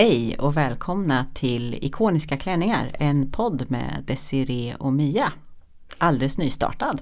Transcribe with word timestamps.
Hej 0.00 0.36
och 0.38 0.56
välkomna 0.56 1.26
till 1.34 1.74
Ikoniska 1.84 2.36
klänningar, 2.36 2.96
en 2.98 3.30
podd 3.30 3.70
med 3.70 4.04
Desiree 4.06 4.74
och 4.78 4.92
Mia. 4.92 5.32
Alldeles 5.98 6.38
nystartad. 6.38 7.00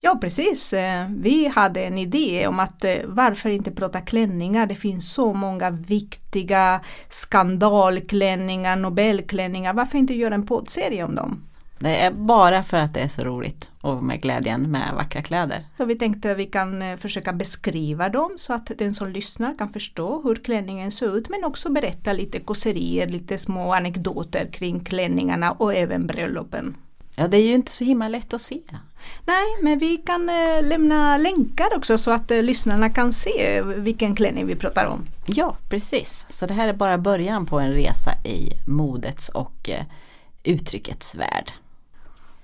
Ja 0.00 0.18
precis, 0.20 0.72
eh, 0.72 1.08
vi 1.18 1.48
hade 1.48 1.84
en 1.84 1.98
idé 1.98 2.46
om 2.46 2.60
att 2.60 2.84
eh, 2.84 2.94
varför 3.04 3.50
inte 3.50 3.70
prata 3.70 4.00
klänningar, 4.00 4.66
det 4.66 4.74
finns 4.74 5.12
så 5.12 5.34
många 5.34 5.70
viktiga 5.70 6.80
skandalklänningar, 7.08 8.76
nobelklänningar, 8.76 9.74
varför 9.74 9.98
inte 9.98 10.14
göra 10.14 10.34
en 10.34 10.46
poddserie 10.46 11.04
om 11.04 11.14
dem? 11.14 11.42
Det 11.78 11.96
är 11.96 12.10
bara 12.10 12.62
för 12.62 12.76
att 12.76 12.94
det 12.94 13.00
är 13.00 13.08
så 13.08 13.24
roligt 13.24 13.70
och 13.80 14.02
med 14.02 14.22
glädjen 14.22 14.70
med 14.70 14.94
vackra 14.94 15.22
kläder. 15.22 15.64
Så 15.78 15.84
vi 15.84 15.94
tänkte 15.94 16.32
att 16.32 16.38
vi 16.38 16.46
kan 16.46 16.82
eh, 16.82 16.96
försöka 16.96 17.32
beskriva 17.32 18.08
dem 18.08 18.30
så 18.36 18.52
att 18.52 18.70
den 18.78 18.94
som 18.94 19.08
lyssnar 19.08 19.58
kan 19.58 19.68
förstå 19.68 20.22
hur 20.22 20.34
klänningen 20.34 20.92
ser 20.92 21.16
ut 21.16 21.28
men 21.28 21.44
också 21.44 21.72
berätta 21.72 22.12
lite 22.12 22.40
kåserier, 22.40 23.06
lite 23.06 23.38
små 23.38 23.74
anekdoter 23.74 24.48
kring 24.52 24.84
klänningarna 24.84 25.52
och 25.52 25.74
även 25.74 26.06
bröllopen. 26.06 26.76
Ja, 27.16 27.28
det 27.28 27.36
är 27.36 27.46
ju 27.46 27.54
inte 27.54 27.72
så 27.72 27.84
himla 27.84 28.08
lätt 28.08 28.34
att 28.34 28.40
se. 28.40 28.60
Nej, 29.26 29.44
men 29.62 29.78
vi 29.78 29.96
kan 29.96 30.28
eh, 30.28 30.62
lämna 30.62 31.16
länkar 31.16 31.76
också 31.76 31.98
så 31.98 32.10
att 32.10 32.30
eh, 32.30 32.42
lyssnarna 32.42 32.90
kan 32.90 33.12
se 33.12 33.62
vilken 33.62 34.14
klänning 34.14 34.46
vi 34.46 34.56
pratar 34.56 34.86
om. 34.86 35.04
Ja, 35.26 35.56
precis. 35.68 36.26
Så 36.30 36.46
det 36.46 36.54
här 36.54 36.68
är 36.68 36.72
bara 36.72 36.98
början 36.98 37.46
på 37.46 37.60
en 37.60 37.72
resa 37.72 38.10
i 38.24 38.50
modets 38.66 39.28
och 39.28 39.70
uttryckets 40.44 41.14
värld. 41.14 41.52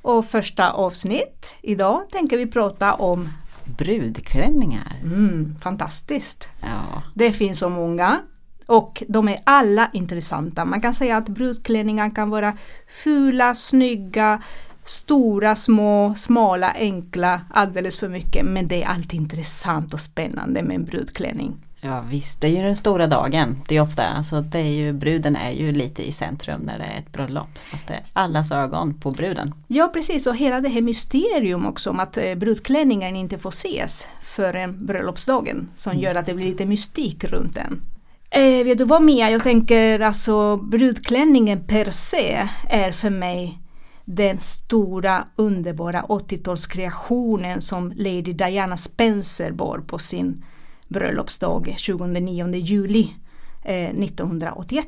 Och 0.03 0.27
första 0.27 0.70
avsnitt, 0.70 1.55
idag 1.62 2.11
tänker 2.11 2.37
vi 2.39 2.47
prata 2.47 2.95
om 2.95 3.29
Brudklänningar. 3.65 4.97
mm, 5.03 5.56
fantastiskt. 5.62 6.48
Ja, 6.61 7.03
Det 7.15 7.33
finns 7.33 7.59
så 7.59 7.69
många 7.69 8.21
och 8.67 9.03
de 9.09 9.28
är 9.28 9.39
alla 9.45 9.91
intressanta. 9.93 10.65
Man 10.65 10.81
kan 10.81 10.95
säga 10.95 11.17
att 11.17 11.28
brudklänningar 11.28 12.15
kan 12.15 12.31
vara 12.31 12.56
fula, 13.05 13.55
snygga, 13.55 14.43
stora, 14.84 15.56
små, 15.56 16.15
smala, 16.15 16.73
enkla, 16.73 17.41
alldeles 17.51 17.98
för 17.98 18.09
mycket. 18.09 18.45
Men 18.45 18.67
det 18.67 18.83
är 18.83 18.89
alltid 18.89 19.21
intressant 19.21 19.95
och 19.95 20.01
spännande 20.01 20.62
med 20.62 20.77
en 20.77 20.84
brudklänning. 20.84 21.56
Ja 21.81 22.05
visst, 22.11 22.41
det 22.41 22.47
är 22.47 22.50
ju 22.50 22.62
den 22.62 22.77
stora 22.77 23.06
dagen. 23.06 23.62
Det 23.69 23.77
är 23.77 23.81
ofta, 23.81 24.03
alltså 24.03 24.41
det 24.41 24.59
är 24.59 24.73
ju, 24.73 24.92
bruden 24.92 25.36
är 25.36 25.50
ju 25.50 25.73
lite 25.73 26.09
i 26.09 26.12
centrum 26.12 26.61
när 26.61 26.78
det 26.78 26.84
är 26.84 26.98
ett 26.98 27.12
bröllop. 27.12 27.48
Så 27.59 27.77
att 27.77 27.87
det 27.87 27.95
är 27.95 28.03
allas 28.12 28.53
ögon 28.53 28.95
på 28.95 29.11
bruden. 29.11 29.55
Ja 29.67 29.91
precis 29.92 30.27
och 30.27 30.37
hela 30.37 30.61
det 30.61 30.69
här 30.69 30.81
mysterium 30.81 31.67
också 31.67 31.91
om 31.91 32.00
att 32.00 32.17
eh, 32.17 32.34
brudklänningen 32.34 33.17
inte 33.17 33.39
får 33.39 33.50
ses 33.50 34.06
förrän 34.22 34.87
bröllopsdagen 34.87 35.69
som 35.77 35.98
gör 35.98 36.14
att 36.14 36.27
det 36.27 36.34
blir 36.34 36.47
lite 36.47 36.67
mystik 36.67 37.25
runt 37.25 37.55
den. 37.55 37.83
Eh, 38.31 38.65
vet 38.65 38.78
du 38.78 38.84
vad 38.84 39.03
Mia, 39.03 39.31
jag 39.31 39.42
tänker 39.42 40.00
alltså 40.00 40.56
brudklänningen 40.56 41.67
per 41.67 41.91
se 41.91 42.48
är 42.69 42.92
för 42.92 43.11
mig 43.11 43.59
den 44.05 44.41
stora 44.41 45.25
underbara 45.37 46.03
80-talskreationen 46.03 47.61
som 47.61 47.92
Lady 47.97 48.33
Diana 48.33 48.77
Spencer 48.77 49.53
bar 49.53 49.78
på 49.78 49.98
sin 49.98 50.44
bröllopsdag 50.91 51.75
29 51.79 52.55
juli 52.55 53.15
eh, 53.65 53.75
1981. 53.91 54.87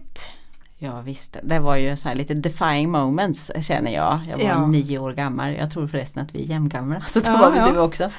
Ja 0.78 1.00
visst, 1.00 1.36
det 1.42 1.58
var 1.58 1.76
ju 1.76 1.96
så 1.96 2.14
lite 2.14 2.34
defying 2.34 2.90
moments 2.90 3.50
känner 3.60 3.92
jag. 3.94 4.20
Jag 4.30 4.38
var 4.38 4.44
Ja. 4.44 4.66
nio 4.66 4.98
år 4.98 5.12
gammal. 5.12 5.54
Jag 5.54 5.70
tror 5.70 5.86
förresten 5.88 6.22
att 6.22 6.34
vi 6.34 6.42
är 6.42 6.46
jämngamla. 6.46 7.00
Så 7.00 7.20
det 7.20 7.26
Ja, 7.30 7.36
var 7.38 7.56
ja. 7.56 7.72
du 7.72 7.78
också. 7.78 8.10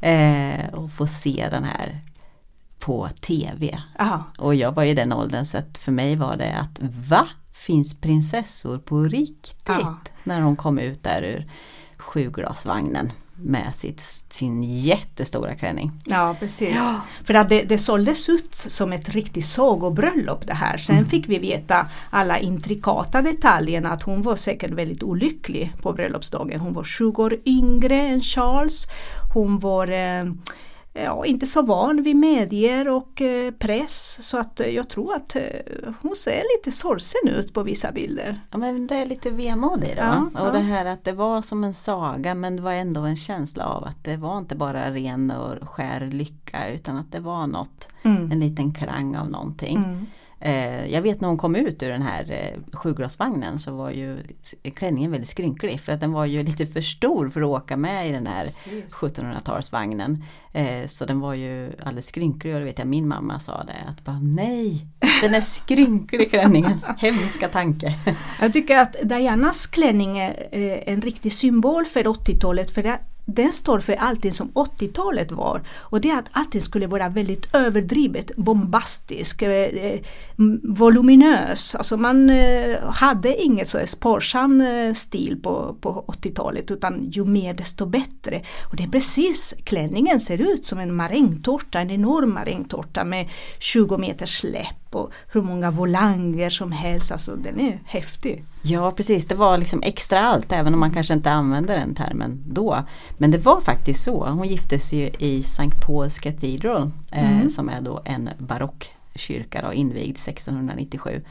Eh, 0.00 0.74
och 0.74 0.92
få 0.92 1.06
se 1.06 1.48
den 1.50 1.64
här 1.64 2.00
på 2.78 3.08
TV. 3.20 3.78
Aha. 3.98 4.22
Och 4.38 4.54
jag 4.54 4.72
var 4.72 4.82
i 4.84 4.94
den 4.94 5.12
åldern 5.12 5.44
så 5.44 5.58
att 5.58 5.78
för 5.78 5.92
mig 5.92 6.16
var 6.16 6.36
det 6.36 6.52
att 6.54 6.78
va? 7.08 7.28
Finns 7.52 8.00
prinsessor 8.00 8.78
på 8.78 9.00
riktigt? 9.02 9.62
Ja. 9.66 9.98
När 10.24 10.40
hon 10.40 10.56
kom 10.56 10.78
ut 10.78 11.02
där 11.02 11.22
ur 11.22 11.50
sjuglasvagnen 11.98 13.12
med 13.38 13.74
sitt, 13.74 14.00
sin 14.28 14.62
jättestora 14.62 15.54
klänning. 15.54 15.92
Ja, 16.04 16.36
precis. 16.40 16.76
För 17.24 17.34
att 17.34 17.48
det, 17.48 17.62
det 17.62 17.78
såldes 17.78 18.28
ut 18.28 18.54
som 18.54 18.92
ett 18.92 19.08
riktigt 19.08 19.44
sagobröllop 19.44 20.46
det 20.46 20.54
här. 20.54 20.78
Sen 20.78 21.04
fick 21.04 21.28
vi 21.28 21.38
veta 21.38 21.88
alla 22.10 22.38
intrikata 22.38 23.22
detaljerna 23.22 23.90
att 23.90 24.02
hon 24.02 24.22
var 24.22 24.36
säkert 24.36 24.70
väldigt 24.70 25.02
olycklig 25.02 25.72
på 25.82 25.92
bröllopsdagen. 25.92 26.60
Hon 26.60 26.72
var 26.72 26.84
20 26.84 27.22
år 27.22 27.36
yngre 27.44 27.96
än 27.96 28.20
Charles. 28.20 28.86
Hon 29.34 29.58
var 29.58 29.88
eh, 29.88 30.24
ja, 31.04 31.24
inte 31.26 31.46
så 31.46 31.62
van 31.62 32.02
vid 32.02 32.16
medier 32.16 32.88
och 32.88 33.22
eh, 33.22 33.50
press 33.50 34.18
så 34.22 34.38
att 34.38 34.60
eh, 34.60 34.66
jag 34.68 34.88
tror 34.88 35.14
att 35.14 35.36
eh, 35.36 35.42
hon 36.02 36.16
ser 36.16 36.42
lite 36.56 36.76
sorgsen 36.76 37.28
ut 37.28 37.52
på 37.54 37.62
vissa 37.62 37.92
bilder. 37.92 38.40
Ja 38.50 38.58
men 38.58 38.86
det 38.86 38.94
är 38.96 39.06
lite 39.06 39.30
vemod 39.30 39.84
i 39.84 39.86
det 39.86 39.94
Ja, 39.96 40.04
va? 40.04 40.30
ja. 40.34 40.40
Och 40.40 40.52
det 40.52 40.58
här 40.58 40.84
att 40.86 41.04
det 41.04 41.12
var 41.12 41.42
som 41.42 41.64
en 41.64 41.74
saga 41.74 42.34
men 42.34 42.56
det 42.56 42.62
var 42.62 42.72
ändå 42.72 43.00
en 43.00 43.16
känsla 43.16 43.64
av 43.66 43.84
att 43.84 44.04
det 44.04 44.16
var 44.16 44.38
inte 44.38 44.56
bara 44.56 44.90
ren 44.90 45.30
och 45.30 45.68
skär 45.68 46.00
lycka 46.12 46.68
utan 46.74 46.96
att 46.96 47.12
det 47.12 47.20
var 47.20 47.46
något, 47.46 47.88
Mm. 48.02 48.32
en 48.32 48.40
liten 48.40 48.74
klang 48.74 49.16
av 49.16 49.30
någonting. 49.30 49.76
Mm. 49.76 50.06
Eh, 50.40 50.86
jag 50.86 51.02
vet 51.02 51.20
när 51.20 51.28
hon 51.28 51.38
kom 51.38 51.56
ut 51.56 51.82
ur 51.82 51.88
den 51.88 52.02
här 52.02 52.30
eh, 52.30 52.76
sjuglasvagnen 52.76 53.58
så 53.58 53.76
var 53.76 53.90
ju 53.90 54.18
klänningen 54.74 55.10
väldigt 55.10 55.30
skrynklig 55.30 55.80
för 55.80 55.92
att 55.92 56.00
den 56.00 56.12
var 56.12 56.24
ju 56.24 56.42
lite 56.42 56.66
för 56.66 56.80
stor 56.80 57.30
för 57.30 57.40
att 57.40 57.46
åka 57.46 57.76
med 57.76 58.08
i 58.08 58.12
den 58.12 58.26
här 58.26 58.44
Precis. 58.44 58.94
1700-talsvagnen. 58.94 60.22
Eh, 60.52 60.86
så 60.86 61.04
den 61.04 61.20
var 61.20 61.34
ju 61.34 61.72
alldeles 61.82 62.06
skrynklig 62.06 62.54
och 62.54 62.60
det 62.60 62.66
vet 62.66 62.78
jag 62.78 62.88
min 62.88 63.08
mamma 63.08 63.38
sa 63.38 63.62
det 63.62 63.90
att 63.90 64.04
bara 64.04 64.18
nej, 64.18 64.86
den 65.22 65.34
är 65.34 65.40
skrynklig 65.40 66.30
klänningen, 66.30 66.80
hemska 66.98 67.48
tanke. 67.48 67.94
Jag 68.40 68.52
tycker 68.52 68.78
att 68.78 68.96
Dianas 69.02 69.66
klänning 69.66 70.18
är 70.18 70.48
eh, 70.52 70.92
en 70.92 71.00
riktig 71.00 71.32
symbol 71.32 71.84
för 71.84 72.04
80-talet 72.04 72.70
för 72.70 72.82
det, 72.82 72.98
den 73.26 73.52
står 73.52 73.80
för 73.80 73.92
allting 73.92 74.32
som 74.32 74.50
80-talet 74.50 75.32
var. 75.32 75.62
Och 75.80 76.00
det 76.00 76.10
är 76.10 76.18
att 76.18 76.28
allting 76.32 76.60
skulle 76.60 76.86
vara 76.86 77.08
väldigt 77.08 77.54
överdrivet, 77.54 78.36
bombastiskt 78.36 79.42
eh, 79.42 79.50
eh 79.50 80.00
voluminös. 80.62 81.74
Alltså 81.74 81.96
man 81.96 82.30
eh, 82.30 82.82
hade 82.84 83.42
inget 83.42 83.68
så 83.68 83.78
sparsam 83.86 84.60
eh, 84.60 84.94
stil 84.94 85.40
på, 85.42 85.76
på 85.80 86.04
80-talet 86.08 86.70
utan 86.70 87.10
ju 87.10 87.24
mer 87.24 87.54
desto 87.54 87.86
bättre. 87.86 88.42
Och 88.70 88.76
det 88.76 88.82
är 88.82 88.88
precis, 88.88 89.54
klänningen 89.64 90.20
ser 90.20 90.38
ut 90.38 90.66
som 90.66 90.78
en 90.78 90.94
marängtårta, 90.94 91.80
en 91.80 91.90
enorm 91.90 92.34
marängtårta 92.34 93.04
med 93.04 93.28
20 93.58 93.98
meters 93.98 94.38
släpp 94.38 94.85
och 94.96 95.12
hur 95.32 95.42
många 95.42 95.70
volanger 95.70 96.50
som 96.50 96.72
helst. 96.72 97.12
Alltså 97.12 97.36
den 97.36 97.60
är 97.60 97.80
häftig. 97.84 98.44
Ja 98.62 98.90
precis, 98.90 99.26
det 99.26 99.34
var 99.34 99.58
liksom 99.58 99.82
extra 99.82 100.20
allt 100.20 100.52
även 100.52 100.74
om 100.74 100.80
man 100.80 100.90
kanske 100.90 101.14
inte 101.14 101.30
använde 101.30 101.72
den 101.72 101.94
termen 101.94 102.42
då. 102.46 102.84
Men 103.18 103.30
det 103.30 103.38
var 103.38 103.60
faktiskt 103.60 104.04
så. 104.04 104.26
Hon 104.26 104.48
gifte 104.48 104.78
sig 104.78 104.98
ju 104.98 105.10
i 105.18 105.40
St. 105.40 105.62
Paul's 105.86 106.20
Cathedral 106.22 106.90
eh, 107.12 107.32
Mm. 107.36 107.50
som 107.50 107.68
är 107.68 107.80
då 107.80 108.02
en 108.04 108.28
barockkyrka 108.38 109.62
då, 109.62 109.72
invigd 109.72 110.16
1697. 110.16 111.22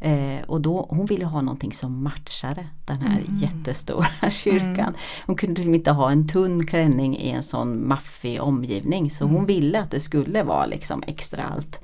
Eh, 0.00 0.42
och 0.46 0.60
då, 0.60 0.86
hon 0.90 1.06
ville 1.06 1.24
ha 1.24 1.40
någonting 1.40 1.72
som 1.72 2.02
matchade 2.02 2.66
den 2.86 3.00
här 3.02 3.22
jättestora 3.40 4.06
kyrkan. 4.30 4.94
Hon 5.26 5.36
kunde 5.36 5.54
liksom 5.54 5.74
inte 5.74 5.90
ha 5.90 6.10
en 6.10 6.28
tunn 6.28 6.66
klänning 6.66 7.16
i 7.16 7.30
en 7.30 7.42
sån 7.42 7.88
maffig 7.88 8.42
omgivning 8.42 9.10
så 9.10 9.24
hon 9.24 9.46
ville 9.46 9.80
att 9.80 9.90
det 9.90 10.00
skulle 10.00 10.42
vara 10.42 10.66
liksom 10.66 11.02
extra 11.06 11.42
allt. 11.56 11.80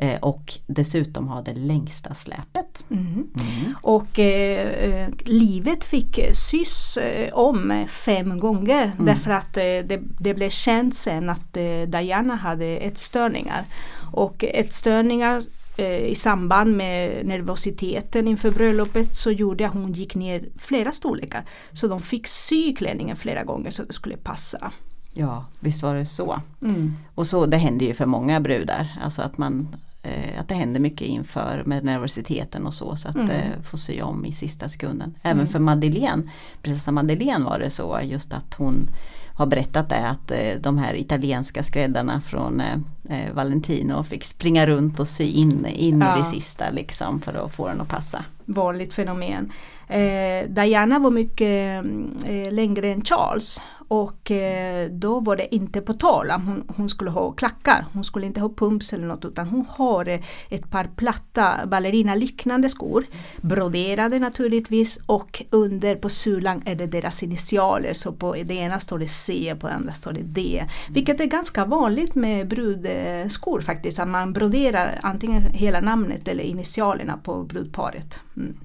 Eh, 0.00 0.20
och 0.20 0.58
dessutom 0.66 1.28
ha 1.28 1.42
det 1.42 1.54
längsta 1.54 2.14
släpet. 2.14 2.84
Mm. 2.90 3.28
Och 3.82 4.18
eh, 4.18 4.84
eh, 4.84 5.08
livet 5.24 5.84
fick 5.84 6.20
sys 6.32 6.96
eh, 6.96 7.32
om 7.32 7.84
fem 7.88 8.38
gånger 8.38 8.92
därför 8.98 9.30
att 9.30 9.56
eh, 9.56 9.62
det, 9.62 10.00
det 10.20 10.34
blev 10.34 10.50
känt 10.50 10.94
sen 10.94 11.30
att 11.30 11.52
Diana 11.86 12.34
hade 12.34 12.66
ätstörningar. 12.66 13.64
Och 14.12 14.44
ätstörningar 14.44 15.42
eh, 15.76 16.06
i 16.06 16.14
samband 16.14 16.76
med 16.76 17.26
nervositeten 17.26 18.28
inför 18.28 18.50
bröllopet 18.50 19.14
så 19.14 19.30
gjorde 19.30 19.66
att 19.66 19.72
hon 19.72 19.92
gick 19.92 20.14
ner 20.14 20.48
flera 20.58 20.92
storlekar. 20.92 21.44
Så 21.72 21.88
de 21.88 22.00
fick 22.00 22.26
sy 22.26 22.74
klänningen 22.74 23.16
flera 23.16 23.44
gånger 23.44 23.70
så 23.70 23.82
det 23.82 23.92
skulle 23.92 24.16
passa. 24.16 24.72
Ja, 25.12 25.44
visst 25.60 25.82
var 25.82 25.94
det 25.94 26.06
så. 26.06 26.40
Och 27.14 27.26
så 27.26 27.46
det 27.46 27.56
händer 27.56 27.86
ju 27.86 27.94
för 27.94 28.06
många 28.06 28.40
brudar. 28.40 28.98
Alltså 29.04 29.22
att 29.22 29.38
man 29.38 29.68
eh, 30.08 30.40
att 30.40 30.48
det 30.48 30.54
händer 30.54 30.80
mycket 30.80 31.06
inför 31.06 31.62
med 31.66 31.84
nervositeten 31.84 32.66
och 32.66 32.74
så. 32.74 32.96
Så 32.96 33.08
att 33.08 33.14
Mm. 33.16 33.30
eh, 33.30 33.62
få 33.64 33.76
sy 33.76 34.00
om 34.00 34.24
i 34.26 34.32
sista 34.32 34.68
sekunden. 34.68 35.14
Även 35.22 35.46
för 35.46 35.58
Madeleine, 35.58 36.22
prinsessa 36.62 36.92
Madeleine 36.92 37.44
var 37.44 37.58
det 37.58 37.70
så 37.70 38.00
just 38.02 38.32
att 38.32 38.54
hon 38.54 38.90
har 39.34 39.46
berättat 39.46 39.88
det 39.88 40.08
att 40.08 40.30
eh, 40.30 40.60
de 40.60 40.78
här 40.78 40.94
italienska 40.94 41.62
skräddarna 41.62 42.20
från 42.20 42.60
eh, 42.60 43.32
Valentino 43.34 44.02
fick 44.02 44.24
springa 44.24 44.66
runt 44.66 45.00
och 45.00 45.08
sy 45.08 45.24
in, 45.24 45.66
in 45.66 46.00
Ja. 46.00 46.14
i 46.16 46.18
det 46.18 46.24
sista 46.24 46.70
liksom 46.70 47.20
för 47.20 47.34
att 47.44 47.52
få 47.54 47.68
den 47.68 47.80
att 47.80 47.88
passa. 47.88 48.24
vanligt 48.44 48.92
fenomen. 48.92 49.52
Eh, 49.88 50.48
Diana 50.48 50.98
var 50.98 51.10
mycket 51.10 51.84
eh, 52.26 52.52
längre 52.52 52.88
än 52.92 53.02
Charles 53.04 53.60
och 53.88 54.30
eh, 54.30 54.90
då 54.90 55.20
var 55.20 55.36
det 55.36 55.54
inte 55.54 55.80
på 55.80 55.92
tal 55.92 56.30
att 56.30 56.44
hon, 56.44 56.64
hon, 56.76 56.88
skulle 56.88 57.10
ha 57.10 57.32
klackar. 57.32 57.84
Hon 57.92 58.04
skulle 58.04 58.26
inte 58.26 58.40
ha 58.40 58.48
pumps 58.48 58.92
eller 58.92 59.06
något 59.06 59.24
utan 59.24 59.48
hon 59.48 59.66
har 59.68 60.08
eh, 60.08 60.20
ett 60.50 60.70
par 60.70 60.84
platta 60.96 61.66
ballerinaliknande 61.66 62.68
skor. 62.68 63.06
Broderade 63.40 64.18
naturligtvis 64.18 65.00
och 65.06 65.42
under 65.50 65.94
på 65.94 66.08
sulan 66.08 66.62
är 66.64 66.74
det 66.74 66.86
deras 66.86 67.22
initialer. 67.22 67.94
Så 67.94 68.12
på 68.12 68.32
det 68.44 68.54
ena 68.54 68.80
står 68.80 68.98
det 68.98 69.08
C 69.08 69.52
och 69.52 69.60
på 69.60 69.66
det 69.66 69.74
andra 69.74 69.92
står 69.92 70.12
det 70.12 70.22
D. 70.22 70.64
Vilket 70.90 71.20
är 71.20 71.26
ganska 71.26 71.64
vanligt 71.64 72.14
med 72.14 72.48
brudskor 72.48 73.58
eh, 73.58 73.64
faktiskt. 73.64 73.98
Att 73.98 74.08
man 74.08 74.32
broderar 74.32 74.98
antingen 75.02 75.42
hela 75.42 75.80
namnet 75.80 76.28
eller 76.28 76.44
initialerna 76.44 77.18
på 77.22 77.42
brudparet. 77.42 78.20
Mm. 78.36 78.56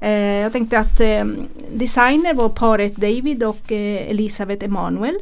Eh, 0.00 0.10
jag 0.12 0.52
tänkte 0.52 0.78
att 0.78 1.00
eh, 1.00 1.24
designer 1.72 2.34
var 2.34 2.48
paret 2.48 2.96
David 2.96 3.42
och 3.42 3.72
eh, 3.72 4.10
Elisabeth 4.10 4.64
Emanuel. 4.64 5.18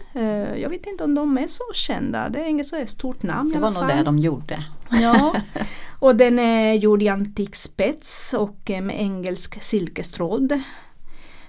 jag 0.57 0.71
vet 0.71 0.87
inte 0.87 1.05
om 1.05 1.15
de 1.15 1.39
är 1.39 1.47
så 1.47 1.65
kända, 1.75 2.29
det 2.29 2.41
är 2.41 2.45
inget 2.45 2.67
så 2.67 2.87
stort 2.87 3.23
namn 3.23 3.53
Det 3.53 3.59
var 3.59 3.71
nog 3.71 3.89
det 3.89 4.03
de 4.03 4.19
gjorde. 4.19 4.65
Ja, 4.91 5.35
och 5.99 6.17
den 6.17 6.39
är 6.39 6.75
gjord 6.75 7.03
i 7.03 7.09
antik 7.09 7.57
spets 7.57 8.35
och 8.35 8.71
med 8.83 9.01
engelsk 9.01 9.63
silkestråd. 9.63 10.61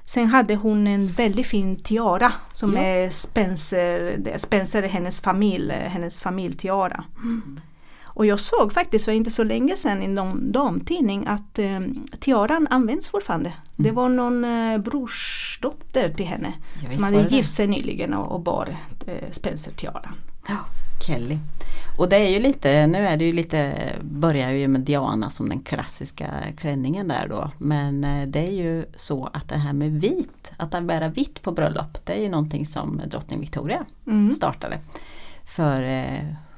Sen 0.06 0.28
hade 0.28 0.56
hon 0.56 0.88
en 0.88 1.08
väldigt 1.08 1.48
fin 1.48 1.76
tiara 1.76 2.32
som 2.54 2.74
ja. 2.74 2.82
är 2.82 3.10
Spencer, 3.10 4.20
Spencer 4.38 4.84
är 4.84 4.88
hennes 4.88 5.22
familj, 5.22 5.72
hennes 5.72 6.22
familjtiara. 6.22 7.04
Mm. 7.18 7.60
Och 8.18 8.26
jag 8.26 8.40
såg 8.40 8.74
faktiskt 8.74 9.06
för 9.06 9.12
inte 9.12 9.30
så 9.30 9.44
länge 9.44 9.76
sedan 9.76 10.04
i 10.04 10.08
någon 10.08 10.52
damtidning 10.52 11.28
att 11.28 11.60
eh, 11.60 11.80
tiaran 12.20 12.68
används 12.70 13.10
fortfarande. 13.10 13.50
Mm. 13.50 13.62
Det 13.76 13.92
var 13.92 14.10
någon 14.10 14.44
eh, 14.44 14.78
brorsdotter 14.78 16.14
till 16.14 16.26
henne 16.26 16.54
ja, 16.84 16.92
som 16.92 17.04
hade 17.04 17.22
gift 17.22 17.54
sig 17.54 17.68
nyligen 17.68 18.14
och, 18.14 18.32
och 18.32 18.40
bar 18.40 18.78
eh, 19.08 19.32
Spencer-tiaran. 19.32 20.14
Ja, 20.48 20.56
Kelly. 21.08 21.38
Och 21.98 22.10
det 22.10 22.16
är 22.16 22.30
ju 22.30 22.40
lite, 22.40 22.88
nu 22.88 23.08
är 23.08 23.18
det 23.18 23.26
ju 23.26 23.34
lite, 23.34 23.74
börjar 24.02 24.52
ju 24.52 24.68
med 24.68 24.82
Diana 24.82 25.30
som 25.30 25.50
den 25.50 25.60
klassiska 25.60 26.34
klänningen 26.58 27.08
där 27.08 27.28
då. 27.30 27.52
Men 27.58 28.04
eh, 28.04 28.28
det 28.28 28.48
är 28.48 28.52
ju 28.52 28.86
så 28.96 29.30
att 29.34 29.50
det 29.50 29.58
här 29.58 29.74
med 29.74 30.02
vit, 30.02 30.52
att 30.58 30.84
bära 30.84 31.08
vitt 31.08 31.42
på 31.42 31.52
bröllop, 31.52 32.06
det 32.06 32.14
är 32.14 32.22
ju 32.22 32.30
någonting 32.30 32.66
som 32.66 33.02
drottning 33.06 33.40
Victoria 33.40 33.86
mm. 34.08 34.32
startade 34.32 34.78
för 35.46 35.84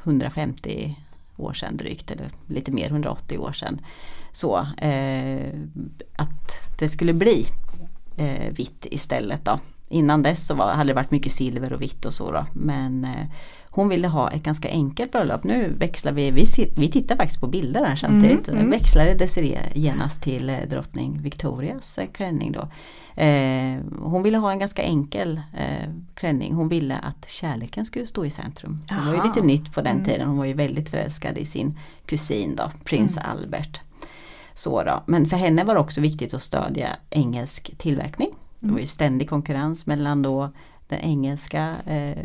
150 0.04 0.84
eh, 0.86 1.09
år 1.40 1.54
sedan 1.54 1.78
drygt, 1.78 2.12
eller 2.12 2.30
lite 2.48 2.72
mer, 2.72 2.86
180 2.86 3.38
år 3.38 3.52
sedan. 3.52 3.82
Så 4.32 4.58
eh, 4.78 5.50
att 6.16 6.78
det 6.80 6.90
skulle 6.90 7.14
bli 7.14 7.46
eh, 8.18 8.54
vitt 8.54 8.86
istället 8.92 9.46
då. 9.46 9.60
Innan 9.88 10.24
dess 10.24 10.48
så 10.48 10.56
var, 10.56 10.74
hade 10.74 10.90
det 10.90 10.94
varit 10.94 11.12
mycket 11.12 11.32
silver 11.32 11.74
och 11.74 11.82
vitt 11.82 12.06
och 12.06 12.14
så 12.14 12.32
då. 12.32 12.46
Men 12.54 13.06
eh, 13.06 13.26
hon 13.72 13.90
ville 13.90 14.08
ha 14.08 14.30
ett 14.30 14.44
ganska 14.44 14.70
enkelt 14.70 15.12
bröllop. 15.12 15.44
Nu 15.44 15.74
växlar 15.78 16.12
vi, 16.12 16.32
vi, 16.32 16.46
vi 16.76 16.92
tittar 16.92 17.16
faktiskt 17.16 17.42
på 17.42 17.48
bilder 17.48 17.86
här 17.86 17.96
samtidigt. 17.96 18.48
Mm, 18.48 18.60
mm. 18.60 18.72
Växlade 18.72 19.14
Desiree 19.14 19.72
genast 19.76 20.22
till 20.22 20.50
eh, 20.50 20.58
drottning 20.70 21.22
Victorias 21.22 21.98
eh, 21.98 22.08
klänning 22.08 22.52
då. 22.52 22.68
Eh, 23.22 23.80
hon 24.00 24.24
ville 24.24 24.38
ha 24.38 24.52
en 24.52 24.60
ganska 24.60 24.82
enkel 24.82 25.42
eh, 25.58 25.90
klänning. 26.14 26.54
Hon 26.54 26.70
ville 26.70 26.98
att 26.98 27.30
kärleken 27.30 27.86
skulle 27.86 28.06
stå 28.06 28.26
i 28.26 28.30
centrum. 28.30 28.82
Det 28.88 29.06
var 29.06 29.14
ju 29.14 29.24
lite 29.24 29.42
nytt 29.42 29.74
på 29.74 29.82
den 29.82 29.96
mm. 29.96 30.06
tiden. 30.06 30.28
Hon 30.28 30.38
var 30.38 30.46
ju 30.46 30.54
väldigt 30.54 30.90
förälskad 30.90 31.38
i 31.38 31.46
sin 31.46 31.80
kusin 32.06 32.56
då, 32.56 32.72
prins 32.84 33.18
mm. 33.18 33.30
Albert. 33.30 33.82
Så 34.54 34.84
då. 34.84 35.04
Men 35.06 35.26
för 35.26 35.38
henne 35.38 35.64
var 35.64 35.74
det 35.74 35.80
också 35.80 36.02
viktigt 36.02 36.34
att 36.34 36.42
stödja 36.42 36.90
engelsk 37.10 37.78
tillverkning. 37.78 38.30
Det 38.60 38.68
var 38.68 38.78
ju 38.78 38.82
mm. 38.82 38.88
ständig 38.88 39.30
konkurrens 39.30 39.86
mellan 39.86 40.22
då 40.22 40.52
de 40.90 40.96
engelska 40.96 41.76
eh, 41.86 42.18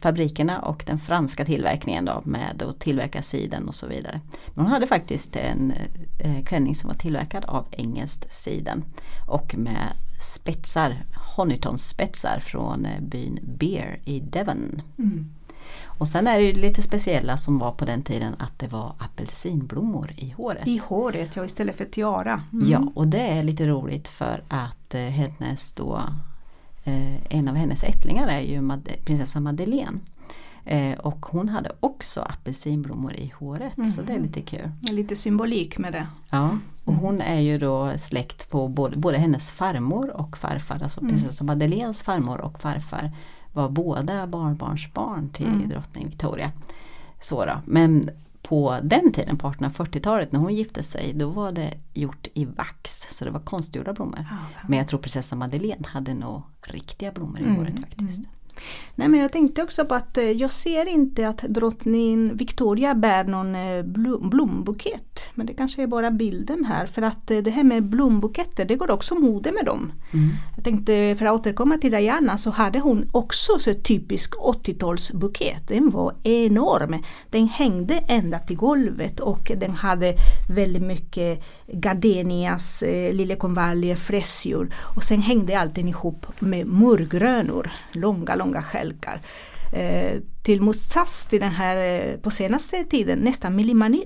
fabrikerna 0.00 0.60
och 0.60 0.82
den 0.86 0.98
franska 0.98 1.44
tillverkningen 1.44 2.04
då 2.04 2.22
med 2.24 2.62
att 2.62 2.80
tillverka 2.80 3.22
siden 3.22 3.68
och 3.68 3.74
så 3.74 3.86
vidare. 3.86 4.20
Men 4.54 4.64
hon 4.64 4.72
hade 4.72 4.86
faktiskt 4.86 5.36
en 5.36 5.72
eh, 6.18 6.44
klänning 6.44 6.74
som 6.74 6.88
var 6.88 6.96
tillverkad 6.96 7.44
av 7.44 7.66
engelskt 7.70 8.32
siden 8.32 8.84
och 9.28 9.54
med 9.58 9.92
spetsar, 10.20 10.96
Honiton-spetsar 11.36 12.40
från 12.40 12.86
eh, 12.86 13.00
byn 13.00 13.38
Beer 13.42 14.00
i 14.04 14.20
Devon. 14.20 14.82
Mm. 14.98 15.34
Och 15.84 16.08
sen 16.08 16.26
är 16.26 16.38
det 16.38 16.46
ju 16.46 16.52
lite 16.52 16.82
speciella 16.82 17.36
som 17.36 17.58
var 17.58 17.72
på 17.72 17.84
den 17.84 18.02
tiden 18.02 18.34
att 18.38 18.58
det 18.58 18.68
var 18.68 18.94
apelsinblommor 18.98 20.12
i 20.16 20.30
håret. 20.30 20.66
I 20.66 20.80
håret, 20.84 21.36
ja 21.36 21.44
istället 21.44 21.76
för 21.76 21.84
tiara. 21.84 22.42
Mm. 22.52 22.70
Ja 22.70 22.92
och 22.94 23.06
det 23.06 23.20
är 23.20 23.42
lite 23.42 23.66
roligt 23.66 24.08
för 24.08 24.44
att 24.48 24.94
eh, 24.94 25.00
hennes 25.00 25.72
då 25.72 26.00
eh, 26.84 27.36
en 27.36 27.48
av 27.48 27.54
hennes 27.54 27.84
ättlingar 27.84 28.28
är 28.28 28.40
ju 28.40 28.60
Mad 28.60 28.88
prinsessa 29.04 29.40
Madeleine. 29.40 29.98
Eh, 30.64 30.98
och 30.98 31.26
hon 31.26 31.48
hade 31.48 31.70
också 31.80 32.20
apelsinblommor 32.20 33.12
i 33.14 33.32
håret 33.38 33.76
mm. 33.76 33.90
så 33.90 34.02
det 34.02 34.12
är 34.12 34.16
mhm. 34.16 34.26
lite 34.26 34.40
kul. 34.40 34.70
Lite 34.80 35.16
symbolik 35.16 35.78
med 35.78 35.92
det. 35.92 36.06
Ja, 36.30 36.58
och 36.84 36.94
hon 36.94 37.20
är 37.20 37.40
ju 37.40 37.58
då 37.58 37.92
släkt 37.98 38.50
på 38.50 38.68
både, 38.68 38.96
både 38.96 39.18
hennes 39.18 39.50
farmor 39.50 40.10
och 40.10 40.38
farfar. 40.38 40.80
Alltså 40.82 41.00
mm. 41.00 41.12
prinsessa 41.12 41.44
Madeleines 41.44 42.02
farmor 42.02 42.40
och 42.40 42.60
farfar 42.60 43.12
var 43.52 43.68
båda 43.68 44.26
barnbarnsbarn 44.26 45.28
till 45.28 45.46
mm. 45.46 45.68
drottning 45.68 46.06
Victoria. 46.06 46.52
Så 47.20 47.44
då. 47.44 47.60
Men 47.64 48.10
på 48.42 48.78
den 48.82 49.12
tiden, 49.12 49.38
på 49.38 49.48
1840-talet 49.48 50.32
när 50.32 50.40
hon 50.40 50.54
gifte 50.54 50.82
sig, 50.82 51.12
då 51.14 51.28
var 51.28 51.52
det 51.52 51.74
gjort 51.94 52.28
i 52.34 52.44
vax. 52.44 53.06
Så 53.10 53.24
det 53.24 53.30
var 53.30 53.40
konstgjorda 53.40 53.92
blommor. 53.92 54.18
Ja, 54.30 54.36
ja. 54.54 54.60
Men 54.68 54.78
jag 54.78 54.88
tror 54.88 55.00
prinsessa 55.00 55.36
Madeleine 55.36 55.88
hade 55.88 56.14
nog 56.14 56.42
riktiga 56.66 57.12
blommor 57.12 57.40
i 57.40 57.44
mm, 57.44 57.56
håret 57.56 57.80
faktiskt. 57.80 58.18
Mm. 58.18 58.30
Nej 58.94 59.08
men 59.08 59.20
jag 59.20 59.32
tänkte 59.32 59.62
också 59.62 59.84
på 59.84 59.94
att 59.94 60.18
eh, 60.18 60.30
jag 60.30 60.50
ser 60.50 60.88
inte 60.88 61.28
att 61.28 61.38
drottning 61.38 62.36
Victoria 62.36 62.94
bär 62.94 63.24
någon 63.24 63.54
eh, 63.54 63.82
blombukett. 64.20 65.26
Men 65.34 65.46
det 65.46 65.54
kanske 65.54 65.82
är 65.82 65.86
bara 65.86 66.10
bilden 66.10 66.64
här 66.64 66.86
för 66.86 67.02
att 67.02 67.30
eh, 67.30 67.38
det 67.38 67.50
här 67.50 67.64
med 67.64 67.82
blombuketter 67.82 68.64
det 68.64 68.76
går 68.76 68.90
också 68.90 69.14
mode 69.14 69.52
med 69.52 69.64
dem. 69.64 69.92
Mm. 70.12 70.28
Jag 70.56 70.64
tänkte 70.64 71.16
för 71.18 71.26
att 71.26 71.40
återkomma 71.40 71.78
till 71.78 71.90
Diana 71.90 72.38
så 72.38 72.50
hade 72.50 72.78
hon 72.78 73.08
också 73.12 73.58
så 73.58 73.74
typisk 73.74 74.34
80-talsbukett. 74.34 75.68
Den 75.68 75.90
var 75.90 76.14
enorm. 76.22 77.02
Den 77.30 77.48
hängde 77.48 78.04
ända 78.08 78.38
till 78.38 78.56
golvet 78.56 79.20
och 79.20 79.52
den 79.56 79.70
hade 79.70 80.14
väldigt 80.48 80.82
mycket 80.82 81.44
gardenias, 81.66 82.84
liljekonvaljer, 83.12 83.96
fräsjor 83.96 84.74
och 84.96 85.04
sen 85.04 85.22
hängde 85.22 85.60
allting 85.60 85.88
ihop 85.88 86.26
med 86.38 86.66
murgrönor. 86.66 87.70
Långa, 87.92 88.34
långa 88.34 88.51
långa 88.52 88.62
skälkar. 88.62 89.20
Eh, 89.72 90.20
till 90.42 90.60
motsats 90.60 91.26
till 91.26 91.40
den 91.40 91.50
här 91.50 91.76
eh, 91.76 92.16
på 92.16 92.30
senaste 92.30 92.84
tiden 92.84 93.18
nästan 93.18 93.56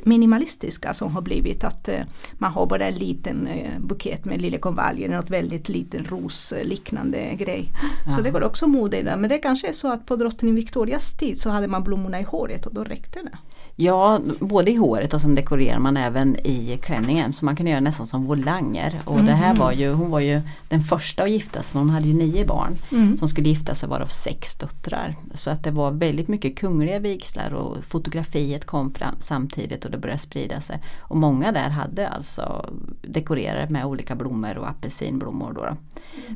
minimalistiska 0.04 0.94
som 0.94 1.14
har 1.14 1.22
blivit 1.22 1.64
att 1.64 1.88
eh, 1.88 2.00
man 2.38 2.52
har 2.52 2.66
bara 2.66 2.86
en 2.86 2.94
liten 2.94 3.46
eh, 3.46 3.80
bukett 3.80 4.24
med 4.24 4.40
liljekonvaljer, 4.40 5.08
något 5.08 5.30
väldigt 5.30 5.68
liten 5.68 6.04
rosliknande 6.04 7.34
grej. 7.34 7.72
Ja. 8.06 8.12
Så 8.12 8.22
det 8.22 8.30
går 8.30 8.44
också 8.44 8.66
mode 8.66 8.98
i 8.98 9.02
det. 9.02 9.16
Men 9.16 9.30
det 9.30 9.38
kanske 9.38 9.68
är 9.68 9.72
så 9.72 9.92
att 9.92 10.06
på 10.06 10.16
drottning 10.16 10.54
Victorias 10.54 11.10
tid 11.10 11.40
så 11.40 11.50
hade 11.50 11.68
man 11.68 11.84
blommorna 11.84 12.20
i 12.20 12.22
håret 12.22 12.66
och 12.66 12.74
då 12.74 12.84
räckte 12.84 13.22
det. 13.22 13.38
Ja, 13.78 14.20
både 14.40 14.70
i 14.70 14.76
håret 14.76 15.14
och 15.14 15.20
sen 15.20 15.34
dekorerar 15.34 15.78
man 15.78 15.96
även 15.96 16.36
i 16.46 16.78
klänningen 16.82 17.32
så 17.32 17.44
man 17.44 17.56
kan 17.56 17.66
göra 17.66 17.80
nästan 17.80 18.06
som 18.06 18.24
volanger. 18.24 19.00
Och 19.04 19.14
mm. 19.14 19.26
det 19.26 19.32
här 19.32 19.52
mhm. 19.52 19.58
var 19.58 19.72
ju, 19.72 19.92
hon 19.92 20.10
var 20.10 20.20
ju 20.20 20.40
den 20.68 20.82
första 20.82 21.22
att 21.22 21.30
gifta 21.30 21.62
sig, 21.62 21.78
hon 21.78 21.90
hade 21.90 22.06
ju 22.06 22.14
nio 22.14 22.44
barn 22.44 22.76
mm. 22.92 23.18
som 23.18 23.28
skulle 23.28 23.48
gifta 23.48 23.74
sig 23.74 23.88
varav 23.88 24.06
sex 24.06 24.56
döttrar. 24.56 25.16
Så 25.34 25.50
att 25.50 25.64
det 25.64 25.70
var 25.70 25.90
väldigt 25.90 26.28
mycket 26.28 26.58
kungliga 26.58 26.98
vigslar 26.98 27.54
och 27.54 27.84
fotografiet 27.84 28.64
kom 28.64 28.94
fram 28.94 29.14
samtidigt 29.18 29.84
och 29.84 29.90
det 29.90 29.98
började 29.98 30.18
sprida 30.18 30.60
sig. 30.60 30.82
Och 31.00 31.16
många 31.16 31.52
där 31.52 31.68
hade 31.68 32.08
alltså 32.08 32.70
dekorerat 33.02 33.70
med 33.70 33.84
olika 33.84 34.14
blommor 34.14 34.58
och 34.58 34.68
apelsinblommor. 34.68 35.52
Då. 35.52 35.76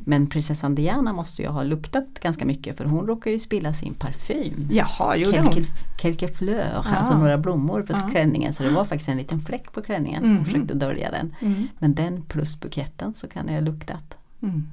Men 0.05 0.27
prinsessan 0.27 0.75
Diana 0.75 1.13
måste 1.13 1.41
ju 1.41 1.47
ha 1.47 1.63
luktat 1.63 2.05
ganska 2.21 2.45
mycket 2.45 2.77
för 2.77 2.85
hon 2.85 3.07
råkade 3.07 3.31
ju 3.31 3.39
spilla 3.39 3.73
sin 3.73 3.93
parfym. 3.93 4.67
Jaha, 4.71 5.15
gjorde 5.15 5.41
hon? 5.41 5.65
Quelque 6.01 6.27
fleur, 6.27 6.69
ja. 6.73 6.95
alltså 6.95 7.13
några 7.31 7.41
blommor 7.41 7.81
på 7.81 7.93
ja. 7.93 8.09
klänningen 8.11 8.53
så 8.53 8.63
det 8.63 8.69
var 8.69 8.85
faktiskt 8.85 9.09
en 9.09 9.17
liten 9.17 9.41
fläck 9.41 9.71
på 9.71 9.81
klänningen. 9.81 10.23
Mm. 10.23 10.37
De 10.37 10.45
försökte 10.45 10.73
dölja 10.73 11.11
den. 11.11 11.35
Mm. 11.41 11.67
Men 11.79 11.95
den 11.95 12.21
plus 12.21 12.59
buketten 12.59 13.13
så 13.17 13.27
kan 13.27 13.45
det 13.45 13.53
ha 13.53 13.59
luktat. 13.59 14.17
Mm. 14.41 14.67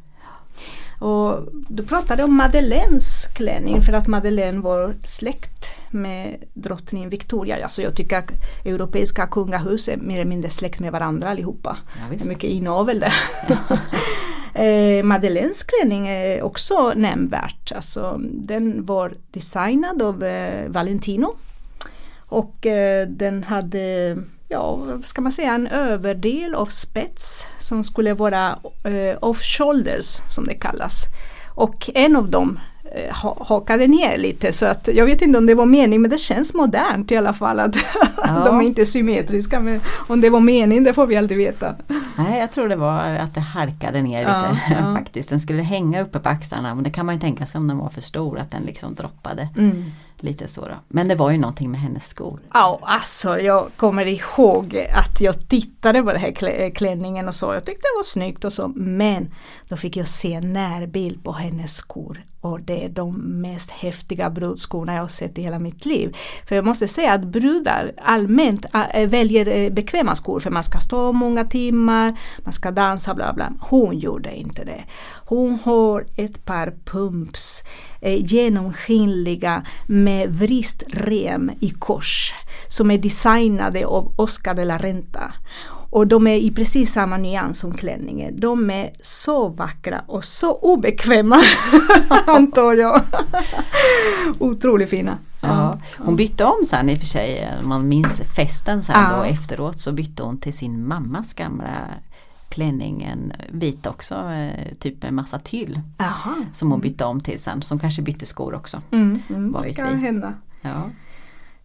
Och 1.01 1.49
du 1.69 1.87
pratade 1.87 2.25
om 2.25 2.37
Madeleines 2.37 3.27
klänning 3.35 3.83
för 3.83 3.93
att 3.93 4.07
Madeleine 4.07 4.61
var 4.61 4.95
släkt 5.05 5.67
med 5.91 6.37
drottning 6.55 7.09
Victoria. 7.09 7.63
Alltså 7.63 7.83
jag 7.83 7.95
tycker 7.95 8.19
att 8.19 8.31
europeiska 8.65 9.27
kungahus 9.27 9.89
är 9.89 9.97
mer 9.97 10.15
eller 10.15 10.25
mindre 10.25 10.51
släkt 10.51 10.81
med 10.81 10.93
varandra 10.93 11.31
allihopa. 11.31 11.77
Ja, 11.95 12.17
det 12.17 12.25
är 12.25 12.29
mycket 12.29 12.51
inavel 12.51 13.01
där. 13.01 13.15
eh, 14.65 15.05
Madeleines 15.05 15.63
klänning 15.63 16.09
är 16.09 16.43
också 16.43 16.93
nämnvärt. 16.97 17.73
Alltså, 17.73 18.21
den 18.23 18.85
var 18.85 19.13
designad 19.31 20.03
av 20.03 20.25
eh, 20.25 20.69
Valentino 20.69 21.35
och 22.29 22.67
eh, 22.67 23.09
den 23.09 23.45
hade, 23.45 24.17
ja 24.49 24.77
vad 24.77 25.05
ska 25.05 25.21
man 25.21 25.33
säga, 25.33 25.55
en 25.55 25.67
överdel 25.67 26.55
av 26.55 26.67
spets 26.67 27.47
som 27.59 27.85
skulle 27.85 28.15
vara 28.15 28.49
eh, 28.85 29.19
off 29.21 29.43
shoulders 29.43 30.17
som 30.29 30.45
det 30.45 30.55
kallas. 30.55 31.05
Och 31.55 31.91
en 31.95 32.17
av 32.17 32.31
dem 32.31 32.59
eh, 32.95 33.15
ha, 33.17 33.45
hakade 33.49 33.87
ner 33.87 34.17
lite 34.19 34.53
så 34.53 34.67
att 34.67 34.89
jag 34.95 35.07
vet 35.07 35.23
inte 35.23 35.39
om 35.39 35.47
det 35.47 35.55
var 35.55 35.67
meningen 35.67 36.03
men 36.03 36.11
det 36.11 36.19
känns 36.19 36.55
modernt 36.55 37.13
i 37.13 37.17
alla 37.17 37.33
fall 37.33 37.61
att 37.61 37.77
Ja. 38.25 38.43
de 38.47 38.61
är 38.61 38.65
inte 38.65 38.87
symmetriska 38.87 39.61
men 39.61 39.81
om 40.09 40.21
det 40.21 40.31
var 40.31 40.41
meningen 40.41 40.85
det 40.85 40.95
får 40.95 41.07
vi 41.07 41.17
aldrig 41.17 41.39
veta. 41.39 41.75
Nej, 42.17 42.39
jag 42.41 42.53
tror 42.53 42.69
det 42.69 42.77
var 42.77 43.01
att 43.01 43.35
det 43.35 43.41
halkade 43.41 44.03
ner 44.03 44.23
Ja, 44.23 44.49
lite 44.51 44.63
ja. 44.81 44.95
faktiskt. 44.97 45.31
Den 45.31 45.41
skulle 45.41 45.63
hänga 45.63 46.03
uppe 46.03 46.19
på 46.19 46.29
axlarna 46.29 46.75
men 46.75 46.85
det 46.85 46.91
kan 46.91 47.07
man 47.07 47.15
ju 47.15 47.21
tänka 47.21 47.47
sig 47.47 47.59
om 47.59 47.69
den 47.69 47.79
var 47.79 47.89
för 47.89 48.01
stor 48.01 48.39
att 48.39 48.51
den 48.51 48.63
liksom 48.63 48.95
droppade 48.95 49.49
Mm 49.57 49.85
lite 50.23 50.49
så 50.49 50.61
då. 50.61 50.75
Men 50.89 51.09
det 51.09 51.15
var 51.15 51.31
ju 51.31 51.39
någonting 51.39 51.71
med 51.71 51.81
hennes 51.81 52.09
skor. 52.09 52.41
Ja, 52.55 52.79
alltså 52.83 53.39
jag 53.41 53.69
kommer 53.77 54.07
ihåg 54.07 54.87
att 54.93 55.21
jag 55.21 55.49
tittade 55.49 56.03
på 56.03 56.13
den 56.13 56.21
här 56.21 56.31
klä- 56.33 56.71
klänningen 56.75 57.29
och 57.29 57.35
så. 57.35 57.55
Jag 57.55 57.65
tyckte 57.65 57.83
det 57.83 57.99
var 57.99 58.05
snyggt 58.05 58.45
och 58.45 58.53
så. 58.53 58.69
Men 58.77 59.35
då 59.69 59.77
fick 59.77 59.97
jag 59.97 60.09
se 60.09 60.33
en 60.35 60.53
närbild 60.53 61.25
på 61.25 61.33
hennes 61.33 61.75
skor. 61.77 62.25
Och 62.41 62.61
det 62.61 62.85
är 62.85 62.89
de 62.89 63.15
mest 63.41 63.71
häftiga 63.71 64.31
brudskorna 64.31 64.95
jag 64.95 65.01
har 65.01 65.09
sett 65.09 65.39
i 65.39 65.43
hela 65.43 65.59
mitt 65.59 65.87
liv. 65.87 66.17
För 66.49 66.57
jag 66.57 66.65
måste 66.65 66.89
säga 66.89 67.13
att 67.13 67.25
brudar 67.25 67.93
allmänt 68.03 68.67
äh, 68.95 69.07
väljer 69.09 69.47
eh, 69.47 69.73
bekväma 69.73 70.15
skor 70.15 70.41
för 70.41 70.51
man 70.51 70.65
ska 70.65 70.79
stå 70.79 71.13
många 71.13 71.45
timmar, 71.45 72.19
man 72.45 72.53
ska 72.53 72.71
dansa 72.71 73.15
bla 73.15 73.33
bla. 73.33 73.53
Hon 73.61 73.99
gjorde 73.99 74.37
inte 74.37 74.65
det. 74.65 74.85
Hon 75.25 75.59
har 75.65 76.07
ett 76.17 76.45
par 76.45 76.75
pumps 76.85 77.63
eh, 78.01 78.25
genomskinliga 78.25 79.67
med 79.87 80.31
vristrem 80.31 81.51
i 81.61 81.71
kors 81.71 82.35
som 82.69 82.91
är 82.91 82.99
designade 82.99 83.87
av 83.87 84.13
Oscar 84.17 84.55
de 84.55 84.65
la 84.65 84.79
Renta. 84.79 85.33
Och 85.91 86.07
de 86.07 86.27
är 86.27 86.35
i 86.37 86.51
precis 86.51 86.93
samma 86.93 87.17
nyans 87.17 87.59
som 87.59 87.75
klänningen. 87.75 88.41
De 88.41 88.71
är 88.71 88.91
så 89.01 89.49
vackra 89.49 90.01
och 90.07 90.25
så 90.25 90.53
obekväma 90.55 91.37
antar 92.27 92.75
jag. 92.75 93.03
Otroligt 94.39 94.91
fina. 94.91 95.19
Ja, 95.41 95.79
hon 95.99 96.17
bytte 96.17 96.45
om 96.45 96.65
sen 96.67 96.89
i 96.89 96.95
och 96.95 96.99
för 96.99 97.07
sig, 97.07 97.49
man 97.63 97.89
minns 97.89 98.21
festen 98.37 98.83
sen 98.83 98.97
Ja. 99.11 99.17
då 99.17 99.23
efteråt 99.23 99.81
så 99.81 99.93
bytte 99.93 100.23
hon 100.23 100.39
till 100.39 100.53
sin 100.53 100.89
mammas 100.89 101.35
gamla 101.35 101.71
klänning, 102.49 103.03
en 103.03 103.33
vit 103.53 103.87
också, 103.87 104.15
eh, 104.15 104.75
typ 104.79 105.03
med 105.03 105.15
massa 105.15 105.39
tyll. 105.39 105.81
Jaha. 105.99 106.35
Som 106.53 106.71
hon 106.71 106.81
bytte 106.81 107.05
om 107.05 107.21
till 107.21 107.39
sen, 107.41 107.63
som 107.63 107.79
kanske 107.79 108.03
bytte 108.03 108.27
skor 108.27 108.55
också. 108.55 108.83
Mm, 108.91 109.23
mm, 109.29 109.53
Vad 109.53 109.63
det 109.63 109.73
kan 109.73 109.89
vi? 109.89 110.07
hända. 110.07 110.35
Ja. 110.61 110.91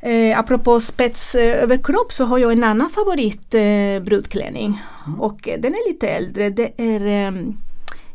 Eh, 0.06 0.40
apropå 0.40 0.80
spets 0.80 1.36
eh, 1.36 1.80
så 2.10 2.26
har 2.26 2.38
jag 2.38 2.52
en 2.52 2.64
annan 2.64 2.90
favorit 2.90 3.54
eh, 3.54 4.04
brudklänning. 4.04 4.82
Och 5.20 5.48
eh, 5.48 5.60
den 5.60 5.74
är 5.74 5.90
lite 5.92 6.08
äldre. 6.08 6.50
Det 6.50 6.74
är 6.78 7.28
eh, 7.28 7.32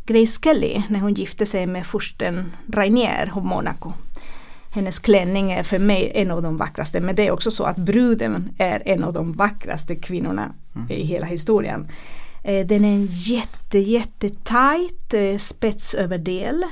Grace 0.05 0.41
Kelly 0.43 0.83
när 0.89 1.01
hon 1.01 1.15
gifte 1.15 1.47
sig 1.47 1.67
med 1.67 1.87
fursten 1.87 2.53
Rainier 2.73 3.33
av 3.35 3.45
Monaco. 3.45 3.93
Hennes 4.75 4.99
klänning 4.99 5.53
är 5.53 5.63
för 5.63 5.79
mig 5.79 6.13
en 6.15 6.31
av 6.31 6.43
de 6.43 6.57
vackraste 6.57 7.01
men 7.01 7.15
det 7.15 7.27
är 7.27 7.31
också 7.31 7.51
så 7.51 7.65
att 7.65 7.77
bruden 7.77 8.55
är 8.59 8.83
en 8.85 9.05
av 9.05 9.13
de 9.13 9.33
vackraste 9.33 9.97
kvinnorna 9.97 10.55
i 10.89 11.05
hela 11.05 11.27
historien. 11.27 11.89
Den 12.43 12.85
är 12.85 12.93
en 12.93 13.07
jätte 13.07 13.79
jätte 13.79 14.31
eh, 15.15 15.39
spetsöverdel 15.39 16.65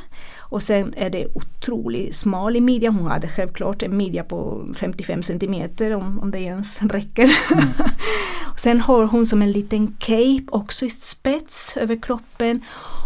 och 0.48 0.62
sen 0.62 0.94
är 0.96 1.10
det 1.10 1.26
otroligt 1.34 2.16
smal 2.16 2.56
i 2.56 2.60
midjan. 2.60 2.94
Hon 2.94 3.10
hade 3.10 3.28
självklart 3.28 3.82
en 3.82 3.96
midja 3.96 4.24
på 4.24 4.66
55 4.76 5.22
centimeter 5.22 5.94
om, 5.94 6.20
om 6.20 6.30
det 6.30 6.38
ens 6.38 6.82
räcker. 6.82 7.38
Och 8.56 8.60
sen 8.60 8.80
har 8.80 9.04
hon 9.04 9.26
som 9.26 9.42
en 9.42 9.52
liten 9.52 9.96
cape 9.98 10.44
också 10.48 10.84
i 10.84 10.90
spets 10.90 11.76
över 11.76 12.02
kroppen 12.02 12.60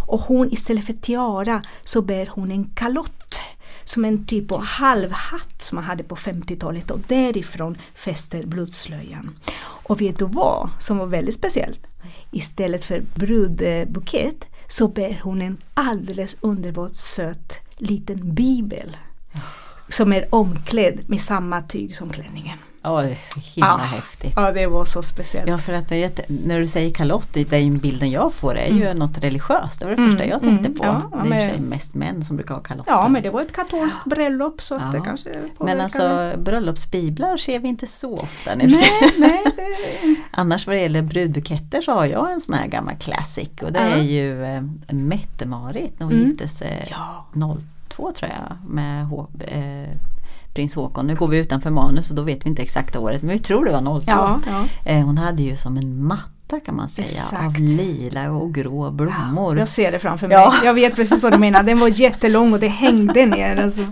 och 0.07 0.21
hon 0.21 0.53
istället 0.53 0.85
för 0.85 0.93
tiara 0.93 1.63
så 1.83 2.03
bär 2.03 2.29
hon 2.31 2.51
en 2.51 2.65
kalott 2.65 3.41
som 3.85 4.05
en 4.05 4.27
typ 4.27 4.53
av 4.53 4.63
halvhatt 4.63 5.63
som 5.63 5.77
man 5.77 5.85
hade 5.85 6.05
på 6.05 6.17
50-talet 6.17 6.91
och 6.91 7.01
därifrån 7.09 7.79
fäster 7.95 8.47
brudslöjan. 8.47 9.31
Och 9.61 10.01
vet 10.01 10.19
du 10.19 10.25
vad 10.25 10.71
som 10.79 10.99
var 10.99 11.07
väldigt 11.07 11.35
speciellt? 11.35 11.81
Istället 12.31 12.85
för 12.85 13.03
brudbukett 13.15 14.45
så 14.73 14.89
bär 14.89 15.21
hon 15.23 15.43
en 15.43 15.59
alldeles 15.75 16.37
underbart 16.41 16.95
söt 16.95 17.61
liten 17.77 18.35
bibel. 18.35 18.97
Som 19.89 20.13
är 20.13 20.35
omklädd 20.35 21.01
med 21.07 21.21
samma 21.21 21.63
tyg 21.63 21.97
som 21.97 22.11
klänningen. 22.11 22.59
Ja, 22.83 23.03
det 23.03 23.11
är 23.11 23.15
så 23.15 23.41
himla 23.41 23.69
Ja. 23.69 23.77
häftigt. 23.77 24.33
Ja, 24.37 24.53
det 24.53 24.67
var 24.67 24.85
så 24.85 25.03
speciellt. 25.03 25.49
Ja 25.49 25.59
för 25.59 25.73
att 25.73 25.91
när 26.29 26.61
du 26.61 26.67
säger 26.67 26.91
kalott, 26.95 27.29
den 27.49 27.79
bilden 27.79 28.11
jag 28.11 28.33
får 28.35 28.55
är 28.59 28.73
ju 28.73 28.95
något 28.95 29.19
religiöst. 29.19 29.81
Det 29.81 29.85
var 29.87 29.91
det 29.91 29.97
första 29.97 30.25
Mm, 30.25 30.29
jag 30.31 30.41
tänkte 30.41 30.67
mm, 30.67 30.79
på. 30.79 30.85
ja, 30.85 31.03
det 31.13 31.19
är 31.19 31.21
i 31.21 31.23
och 31.25 31.29
men- 31.29 31.49
för 31.49 31.55
sig 31.57 31.61
mest 31.61 31.95
män 31.95 32.25
som 32.25 32.37
brukar 32.37 32.55
ha 32.55 32.63
kalotter. 32.63 32.93
Ja, 32.93 33.09
men 33.09 33.23
det 33.23 33.31
var 33.31 33.41
ett 33.43 33.53
katolskt 33.53 34.05
bröllop 34.05 34.63
så 34.63 34.75
att 34.75 34.83
Ja. 34.93 34.99
det 34.99 35.05
kanske 35.05 35.31
Men 35.59 35.81
alltså 35.81 36.33
bröllopsbiblar 36.39 37.37
ser 37.37 37.59
vi 37.59 37.69
inte 37.69 37.87
så 37.87 38.15
ofta 38.19 38.55
nu 38.55 38.67
Nej, 38.67 39.13
nej. 39.19 39.43
Det... 39.57 40.15
Annars 40.31 40.67
vad 40.67 40.77
det 40.77 40.81
gäller 40.83 41.03
brudbuketter 41.03 41.81
så 41.81 41.93
har 41.93 42.05
jag 42.05 42.33
en 42.33 42.41
sån 42.41 42.55
här 42.55 42.67
gammal 42.67 42.95
classic 42.97 43.49
och 43.63 43.73
det 43.73 43.81
Ja. 43.81 43.87
är 43.97 44.03
ju 44.03 44.45
eh, 44.45 44.63
Mette-Marit 44.89 45.99
när 45.99 46.07
hon 46.07 46.15
Mm. 46.17 46.29
gifte 46.29 46.49
sig 46.49 46.85
Ja. 46.91 47.27
02 47.89 48.13
tror 48.13 48.31
jag 48.31 48.71
med 48.71 49.07
H 49.07 49.27
eh, 49.41 49.89
prins 50.55 50.75
Håkon. 50.75 51.07
Nu 51.07 51.15
går 51.15 51.29
vi 51.29 51.39
utanför 51.39 51.71
manus 51.71 52.11
och 52.11 52.17
då 52.17 52.23
vet 52.23 52.45
vi 52.45 52.49
inte 52.49 52.63
exakta 52.63 53.01
året 53.01 53.23
men 53.23 53.33
vi 53.33 53.39
tror 53.39 53.65
det 53.65 53.73
var 53.73 54.01
02. 54.01 54.03
Ja, 54.07 54.39
ja. 54.47 54.65
Eh, 54.85 55.05
hon 55.05 55.19
hade 55.19 55.43
ju 55.43 55.57
som 55.57 55.77
en 55.77 56.07
matta 56.07 56.61
kan 56.67 56.77
man 56.77 56.89
säga 56.89 57.07
Exakt. 57.07 57.45
av 57.45 57.57
lila 57.57 58.31
och 58.31 58.55
grå 58.55 58.91
blommor. 58.91 59.59
Jag 59.59 59.69
ser 59.69 59.93
det 59.93 59.99
framför 59.99 60.29
mig. 60.29 60.37
Ja. 60.37 60.55
Jag 60.65 60.75
vet 60.75 60.97
precis 60.97 61.23
vad 61.23 61.33
du 61.33 61.39
menar. 61.39 61.63
Den 61.63 61.79
var 61.79 61.89
jättelång 61.89 62.53
och 62.53 62.61
det 62.61 62.69
hängde 62.69 63.27
ner. 63.27 63.63
Alltså. 63.63 63.83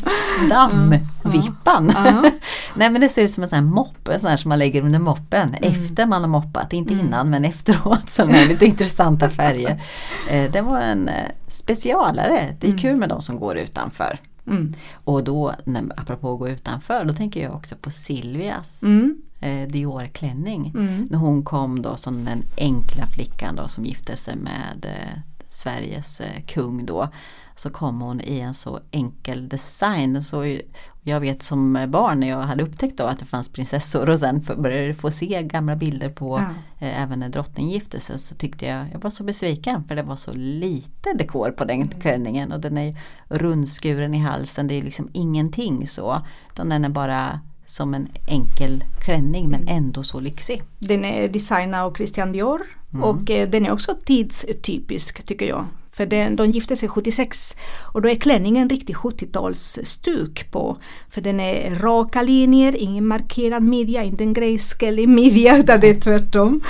Dammvippan! 0.51 1.93
Ja. 1.97 2.31
Nej 2.75 2.91
men 2.91 3.01
det 3.01 3.09
ser 3.09 3.23
ut 3.23 3.33
som 3.33 3.43
en 3.43 3.49
sån 3.49 3.57
här 3.57 3.65
mopp, 3.65 4.09
en 4.09 4.21
sån 4.21 4.31
här 4.31 4.37
som 4.37 4.49
man 4.49 4.59
lägger 4.59 4.83
under 4.83 4.99
moppen 4.99 5.55
efter 5.55 6.07
man 6.07 6.21
har 6.21 6.29
moppat, 6.29 6.73
inte 6.73 6.93
innan 6.93 7.31
men 7.31 7.45
efteråt. 7.45 8.11
Som 8.11 8.31
är 8.31 8.49
lite 8.49 8.67
intressanta 8.67 9.31
färger. 9.31 9.83
Eh, 10.31 10.51
det 10.53 10.61
var 10.61 10.81
en 10.81 11.09
eh, 11.09 11.15
specialare, 11.49 12.57
det 12.61 12.69
är 12.69 12.79
kul 12.79 12.97
med 12.97 13.09
de 13.09 13.23
som 13.23 13.41
går 13.41 13.57
utanför. 13.57 14.19
Mm. 14.51 14.75
Och 14.93 15.25
då, 15.25 15.55
när, 15.65 15.93
apropå 15.97 16.33
att 16.33 16.39
gå 16.39 16.49
utanför, 16.49 17.05
då 17.05 17.15
tänker 17.15 17.43
jag 17.43 17.55
också 17.55 17.77
på 17.77 17.91
Silvias 17.91 18.83
Mm. 18.83 19.23
eh, 19.41 19.69
Dior-klänning. 19.69 20.73
Mm. 20.77 21.07
När 21.11 21.19
hon 21.19 21.43
kom 21.43 21.83
då 21.83 21.97
som 21.97 22.25
den 22.25 22.43
enkla 22.57 23.07
flickan 23.07 23.57
då 23.57 23.69
som 23.69 23.85
gifte 23.85 24.17
sig 24.17 24.37
med 24.37 24.85
eh, 24.85 25.19
Sveriges 25.49 26.21
eh, 26.21 26.43
kung 26.47 26.87
då. 26.87 27.09
Så 27.57 27.71
kom 27.71 28.01
hon 28.01 28.21
i 28.21 28.39
en 28.41 28.55
så 28.55 28.81
enkel 28.91 29.49
design. 29.49 30.13
Den 30.13 30.23
såg 30.23 30.47
ju, 30.47 30.63
jag 31.09 31.21
vet 31.21 31.43
som 31.43 31.87
barn 31.89 32.21
när 32.21 32.29
jag 32.29 32.41
hade 32.43 32.63
upptäckt 32.63 32.99
då 32.99 33.05
att 33.05 33.19
det 33.19 33.25
fanns 33.25 33.49
prinsessor 33.49 34.09
och 34.09 34.19
sen 34.19 34.45
började 34.57 34.95
få 34.95 35.11
se 35.11 35.43
gamla 35.43 35.77
bilder 35.77 36.09
på 36.09 36.39
Ja. 36.79 36.87
eh, 36.87 37.03
även 37.03 37.19
när 37.21 37.29
drottning 37.29 37.69
gifte 37.71 38.01
sig 38.01 38.19
så 38.19 38.35
tyckte 38.35 38.67
jag, 38.67 38.87
jag 38.93 38.99
var 39.03 39.11
så 39.11 39.25
besviken 39.25 39.85
för 39.89 39.97
det 39.97 40.03
var 40.03 40.17
så 40.17 40.33
lite 40.33 41.13
dekor 41.19 41.51
på 41.51 41.65
den 41.65 41.89
klänningen 41.89 42.53
och 42.53 42.61
den 42.61 42.79
är 42.79 42.97
rundskuren 43.29 44.15
i 44.15 44.19
halsen, 44.19 44.67
det 44.67 44.75
är 44.75 44.83
liksom 44.83 45.09
ingenting 45.13 45.87
så. 45.87 46.23
Utan 46.53 46.69
den 46.69 46.85
är 46.85 46.89
bara 46.89 47.41
som 47.67 47.95
en 47.95 48.09
enkel 48.29 48.85
klänning 49.05 49.49
men 49.51 49.69
ändå 49.69 50.03
så 50.03 50.21
lyxig. 50.21 50.63
Den 50.79 51.05
är 51.05 51.29
designad 51.29 51.85
av 51.87 51.95
Christian 51.95 52.33
Dior 52.33 52.61
Mm. 52.93 53.05
och 53.05 53.31
eh, 53.31 53.49
den 53.49 53.67
är 53.67 53.73
också 53.73 53.95
tidstypisk 54.05 55.23
tycker 55.25 55.47
jag. 55.47 55.65
För 55.99 56.07
den, 56.07 56.37
de 56.37 56.47
gifte 56.47 56.77
sig 56.77 56.89
76 56.89 57.57
och 57.93 58.03
då 58.03 58.09
är 58.09 58.15
klänningen 58.15 58.63
en 58.63 58.69
riktig 58.69 58.97
70-talsstuk 58.97 60.51
på. 60.51 60.77
För 61.11 61.21
den 61.21 61.41
är 61.41 61.75
raka 61.75 62.23
linjer, 62.23 62.77
ingen 62.77 63.07
markerad 63.07 63.63
midja, 63.63 64.03
inte 64.03 64.25
en 64.25 64.33
grayskellig 64.33 65.09
midja 65.09 65.59
utan 65.59 65.81
det 65.81 65.91
är 65.91 66.01
tvärtom. 66.01 66.61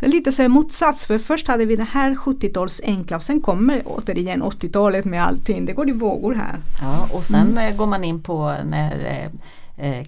Så 0.00 0.06
lite 0.06 0.32
så 0.32 0.42
här 0.42 0.48
motsats 0.48 1.06
för 1.06 1.18
först 1.18 1.48
hade 1.48 1.64
vi 1.64 1.76
det 1.76 1.88
här 1.90 2.14
70-tals 2.14 2.80
enkla 2.84 3.16
och 3.16 3.22
sen 3.22 3.40
kommer 3.40 3.82
återigen 3.84 4.42
80-talet 4.42 5.04
med 5.04 5.22
allting. 5.22 5.66
Det 5.66 5.72
går 5.72 5.88
i 5.88 5.92
vågor 5.92 6.34
här. 6.34 6.58
Ja, 6.80 7.08
och 7.12 7.24
sen 7.24 7.58
eh, 7.58 7.76
går 7.76 7.86
man 7.86 8.04
in 8.04 8.22
på 8.22 8.54
när 8.64 9.04
eh, 9.04 9.30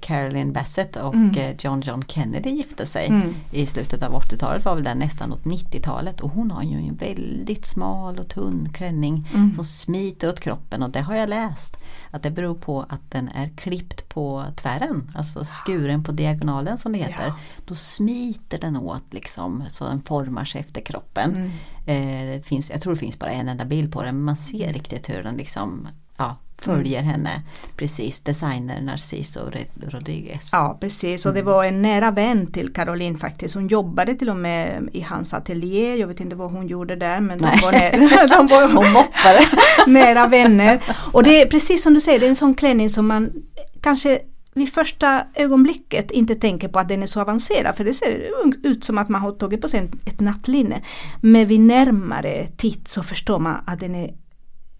Carolyn 0.00 0.52
Bassett 0.52 0.96
och 0.96 1.14
eh, 1.14 1.54
John 1.58 1.80
John 1.80 2.04
Kennedy 2.08 2.50
gifte 2.50 2.87
sig 2.87 3.06
Mm. 3.06 3.34
i 3.50 3.66
slutet 3.66 4.02
av 4.02 4.12
80-talet 4.22 4.64
var 4.64 4.75
väl 4.75 4.84
där 4.84 4.94
nästan 4.94 5.32
åt 5.32 5.44
90-talet 5.44 6.20
och 6.20 6.30
hon 6.30 6.50
har 6.50 6.62
ju 6.62 6.76
en 6.88 6.96
väldigt 6.96 7.66
smal 7.66 8.18
och 8.18 8.28
tunn 8.28 8.68
klänning 8.75 9.28
Mm. 9.34 9.52
som 9.54 9.64
smiter 9.64 10.28
åt 10.28 10.40
kroppen 10.40 10.82
och 10.82 10.90
det 10.90 11.00
har 11.00 11.14
jag 11.14 11.28
läst 11.28 11.76
att 12.10 12.22
det 12.22 12.30
beror 12.30 12.54
på 12.54 12.80
att 12.88 13.10
den 13.10 13.28
är 13.28 13.48
klippt 13.48 14.08
på 14.08 14.44
tvären, 14.56 15.10
alltså 15.14 15.40
skuren 15.44 16.04
på 16.04 16.12
diagonalen 16.12 16.78
som 16.78 16.92
det 16.92 16.98
heter. 16.98 17.25
Ja. 17.26 17.37
Då 17.64 17.75
smiter 17.75 18.58
den 18.60 18.76
åt 18.76 19.04
liksom 19.14 19.64
så 19.70 19.84
den 19.84 20.02
formar 20.02 20.44
sig 20.44 20.60
efter 20.60 20.80
kroppen. 20.80 21.30
Mm. 21.37 21.50
Eh, 21.87 22.37
det 22.37 22.42
finns, 22.46 22.70
jag 22.70 22.80
tror 22.82 22.92
det 22.94 23.00
finns 23.00 23.18
bara 23.18 23.30
en 23.30 23.48
enda 23.48 23.64
bild 23.64 23.92
på 23.92 24.02
den 24.02 24.14
men 24.14 24.25
man 24.25 24.37
ser 24.37 24.72
riktigt 24.72 25.08
hur 25.10 25.22
den 25.22 25.37
liksom 25.37 25.88
ja, 26.18 26.37
följer 26.58 27.02
henne. 27.02 27.42
Precis, 27.76 28.20
designer 28.20 28.80
Narciso 28.80 29.40
Rodriguez. 29.75 30.48
Ja 30.52 30.78
precis 30.80 31.26
och 31.26 31.34
det 31.34 31.42
var 31.42 31.64
en 31.64 31.82
nära 31.82 32.10
vän 32.10 32.52
till 32.52 32.72
Caroline 32.72 33.18
faktiskt. 33.18 33.54
Hon 33.54 33.68
jobbade 33.68 34.14
till 34.14 34.30
och 34.30 34.37
med 34.37 34.88
i 34.92 35.00
hans 35.00 35.34
ateljé. 35.34 35.96
Jag 35.96 36.06
vet 36.06 36.20
inte 36.20 36.37
vad 36.37 36.50
hon 36.50 36.66
gjorde 36.66 36.96
där 36.96 37.20
men 37.20 37.38
de 37.38 37.44
var, 37.44 37.72
nära, 37.72 38.26
de 38.37 38.46
var 38.46 38.62
hon 38.62 38.92
moppade. 38.92 39.40
nära 39.87 40.26
vänner. 40.26 40.82
Och 41.12 41.22
det 41.22 41.42
är 41.42 41.46
precis 41.46 41.82
som 41.82 41.94
du 41.94 42.00
säger, 42.00 42.18
det 42.18 42.26
är 42.26 42.28
en 42.28 42.37
sån 42.37 42.54
klänning 42.54 42.90
som 42.90 43.06
man 43.06 43.32
kanske 43.80 44.20
vid 44.54 44.72
första 44.72 45.25
ögonblicket 45.34 46.10
inte 46.10 46.34
tänker 46.34 46.68
på 46.68 46.78
att 46.78 46.88
den 46.88 47.02
är 47.02 47.06
så 47.06 47.20
avancerad 47.20 47.76
för 47.76 47.84
det 47.84 47.94
ser 47.94 48.30
ut 48.62 48.84
som 48.84 48.98
att 48.98 49.08
man 49.08 49.20
har 49.20 49.32
tagit 49.32 49.60
på 49.60 49.68
sig 49.68 49.90
ett 50.06 50.20
nattlinne. 50.20 50.82
Men 51.20 51.46
vid 51.46 51.60
närmare 51.60 52.46
titt 52.56 52.88
så 52.88 53.02
förstår 53.02 53.38
man 53.38 53.60
att 53.66 53.80
den 53.80 53.94
är 53.94 54.14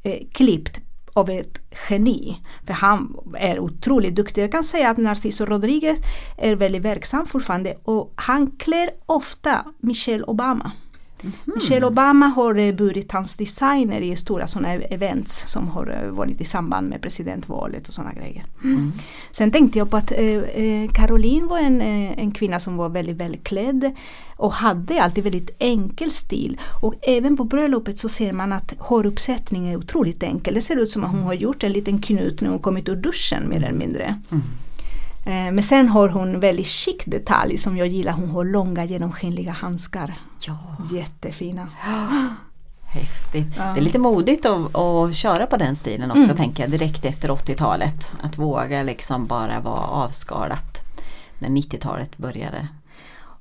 eh, 0.03 0.19
klippt 0.33 0.81
av 1.19 1.31
ett 1.31 1.59
geni. 1.91 2.41
För 2.67 2.73
han 2.75 3.17
är 3.39 3.61
otroligt 3.61 4.15
duktig. 4.15 4.43
Jag 4.43 4.53
kan 4.53 4.65
säga 4.65 4.91
att 4.91 4.97
Narciso 4.97 5.45
Rodriguez 5.45 5.99
är 6.37 6.57
väldigt 6.57 6.83
verksam 6.83 7.27
fortfarande 7.27 7.75
och 7.83 8.13
han 8.17 8.51
klär 8.51 8.91
ofta 9.07 9.65
Michelle 9.79 10.25
Obama. 10.25 10.73
Mm 11.23 11.33
-hmm. 11.45 11.55
Michelle 11.55 11.87
Obama 11.87 12.27
har 12.27 12.73
burit 12.73 13.13
hans 13.13 13.37
designer 13.37 14.01
i 14.01 14.17
stora 14.17 14.47
sådana 14.47 14.75
events 14.75 15.45
som 15.47 15.69
har 15.69 16.03
eh, 16.03 16.11
varit 16.11 16.41
i 16.41 16.45
samband 16.45 16.89
med 16.89 17.03
presidentvalet 17.03 17.89
och 17.89 17.95
sådana 17.95 18.13
grejer. 18.13 18.45
Mm. 18.65 18.93
Sen 19.31 19.51
tänkte 19.51 19.79
jag 19.79 19.91
på 19.91 19.97
att 19.97 20.13
eh, 20.13 20.19
eh, 20.19 20.91
Caroline 20.91 21.47
var 21.47 21.59
en, 21.59 21.81
eh, 21.81 22.19
en 22.19 22.31
kvinna 22.31 22.61
som 22.61 22.77
var 22.77 22.89
väldigt 22.89 23.17
välklädd 23.17 23.95
och 24.37 24.53
hade 24.53 25.03
alltid 25.03 25.25
väldigt 25.25 25.51
enkel 25.59 26.11
stil. 26.11 26.61
Och 26.83 26.95
även 27.03 27.37
på 27.37 27.45
bröllopet 27.45 27.99
så 27.99 28.09
ser 28.09 28.33
man 28.33 28.53
att 28.53 28.75
håruppsättningen 28.79 29.73
är 29.73 29.77
otroligt 29.77 30.23
enkel. 30.23 30.55
Det 30.55 30.61
ser 30.61 30.77
ut 30.77 30.91
som 30.91 31.05
att 31.05 31.11
hon 31.11 31.23
har 31.23 31.35
gjort 31.35 31.65
en 31.65 31.73
liten 31.73 32.01
knut 32.01 32.41
när 32.41 32.51
hon 32.51 32.59
kommit 32.59 32.89
ur 32.89 32.97
duschen 32.97 33.49
mer 33.49 33.57
eller 33.57 33.73
mindre. 33.73 34.21
Mm. 34.31 34.43
Eh, 35.29 35.53
men 35.53 35.63
sen 35.63 35.89
har 35.89 36.09
hon 36.09 36.41
väldigt 36.41 36.67
chic 36.67 36.97
detalj 37.05 37.59
som 37.59 37.77
jag 37.77 37.87
gillar. 37.87 38.13
Hon 38.13 38.31
har 38.31 38.45
långa 38.45 38.85
genomskinliga 38.85 39.53
handskar. 39.53 40.15
Ja. 40.47 40.59
Jättefina. 40.93 41.69
Häftigt. 42.83 43.57
Ja. 43.57 43.65
Det 43.65 43.81
är 43.81 43.85
lite 43.85 43.99
modigt 43.99 44.47
att, 44.47 44.77
att 44.77 45.15
köra 45.15 45.47
på 45.47 45.57
den 45.57 45.77
stilen 45.77 46.11
också 46.11 46.23
mm. 46.23 46.37
tänker 46.37 46.63
jag 46.63 46.71
direkt 46.71 47.05
efter 47.05 47.29
80-talet. 47.29 48.15
Att 48.23 48.39
våga 48.39 48.83
liksom 48.83 49.27
bara 49.27 49.61
vara 49.61 49.81
avskalat 49.81 50.83
när 51.39 51.49
90-talet 51.49 52.17
började. 52.17 52.69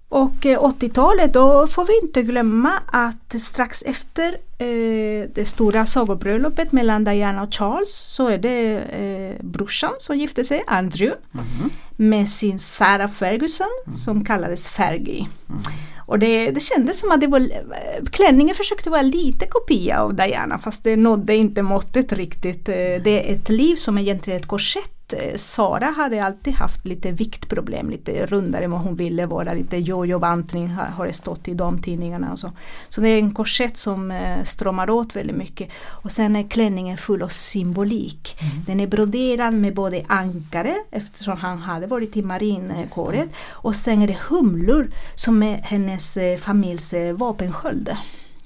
Och 0.10 0.36
80-talet, 0.46 1.36
eh, 1.36 1.42
då 1.42 1.68
får 1.68 1.86
vi 1.86 2.00
inte 2.04 2.24
glömma 2.24 2.74
att 2.86 3.42
strax 3.42 3.84
efter 3.84 4.38
eh, 4.58 5.30
det 5.36 5.48
stora 5.48 5.86
sagobröllopet 5.86 6.72
mellan 6.72 7.04
Diana 7.04 7.44
och 7.44 7.54
Charles 7.54 7.90
så 7.90 8.28
är 8.28 8.38
det 8.38 8.78
eh, 8.78 9.46
brorsan 9.46 9.94
som 10.00 10.18
gifte 10.18 10.44
sig, 10.44 10.64
Andrew, 10.68 11.22
mm. 11.34 11.70
med 11.96 12.30
sin 12.30 12.60
Sarah 12.60 13.10
Ferguson 13.10 13.68
mm. 13.86 13.94
som 13.94 14.26
kallades 14.26 14.70
Fergie. 14.70 15.28
Mm. 15.50 15.62
Och 16.08 16.20
det, 16.20 16.52
det 16.52 16.60
kändes 16.60 17.00
som 17.00 17.12
att 17.12 17.22
det 17.22 17.28
var, 17.28 17.40
eh, 17.40 18.06
klänningen 18.12 18.56
försökte 18.56 18.90
vara 18.90 19.02
lite 19.02 19.48
kopia 19.48 20.02
av 20.02 20.14
Diana 20.14 20.60
fast 20.60 20.84
det 20.84 20.96
nådde 20.96 21.36
inte 21.36 21.62
måttet 21.62 22.14
riktigt. 22.14 22.70
Eh, 22.70 22.76
det 22.76 23.30
är 23.30 23.36
ett 23.36 23.50
liv 23.50 23.76
som 23.76 23.98
egentligen 23.98 24.38
är 24.38 24.42
ett 24.42 24.48
korsett 24.48 24.97
Eh, 25.14 25.36
Sara 25.36 25.86
hade 25.86 26.24
alltid 26.24 26.54
haft 26.54 26.86
lite 26.86 27.12
viktproblem, 27.12 27.90
lite 27.90 28.26
rundare 28.26 28.66
än 28.66 28.72
vad 28.72 28.82
hon 28.82 28.96
ville 28.96 29.26
vara, 29.26 29.54
lite 29.54 29.78
jojo-bantning 29.78 30.68
har 30.68 31.08
det 31.08 31.14
stått 31.14 31.48
i 31.48 31.54
damtidningarna 31.54 32.32
och 32.32 32.40
så. 32.40 32.52
Så 32.90 33.02
det 33.02 33.10
är 33.10 33.20
en 33.20 33.34
korsett 33.34 33.78
som 33.78 34.12
eh, 34.12 34.44
stramar 34.44 34.90
åt 34.90 35.16
väldigt 35.16 35.36
mycket. 35.36 35.70
Och 35.78 36.12
sen 36.12 36.36
är 36.36 36.50
klänningen 36.50 36.98
full 36.98 37.24
av 37.24 37.28
symbolik. 37.28 38.38
Mm. 38.42 38.64
Den 38.66 38.80
är 38.80 38.88
broderad 38.88 39.54
med 39.54 39.76
både 39.76 40.04
ankare 40.08 40.76
eftersom 40.92 41.38
han 41.38 41.58
hade 41.58 41.88
varit 41.88 42.18
i 42.18 42.22
marinkåret 42.22 43.30
och 43.52 43.76
sen 43.76 44.02
är 44.02 44.08
det 44.08 44.18
humlor 44.30 44.92
som 45.16 45.44
är 45.44 45.58
hennes 45.58 46.18
eh, 46.18 46.38
familjs 46.38 46.94
vapensköld. 47.14 47.98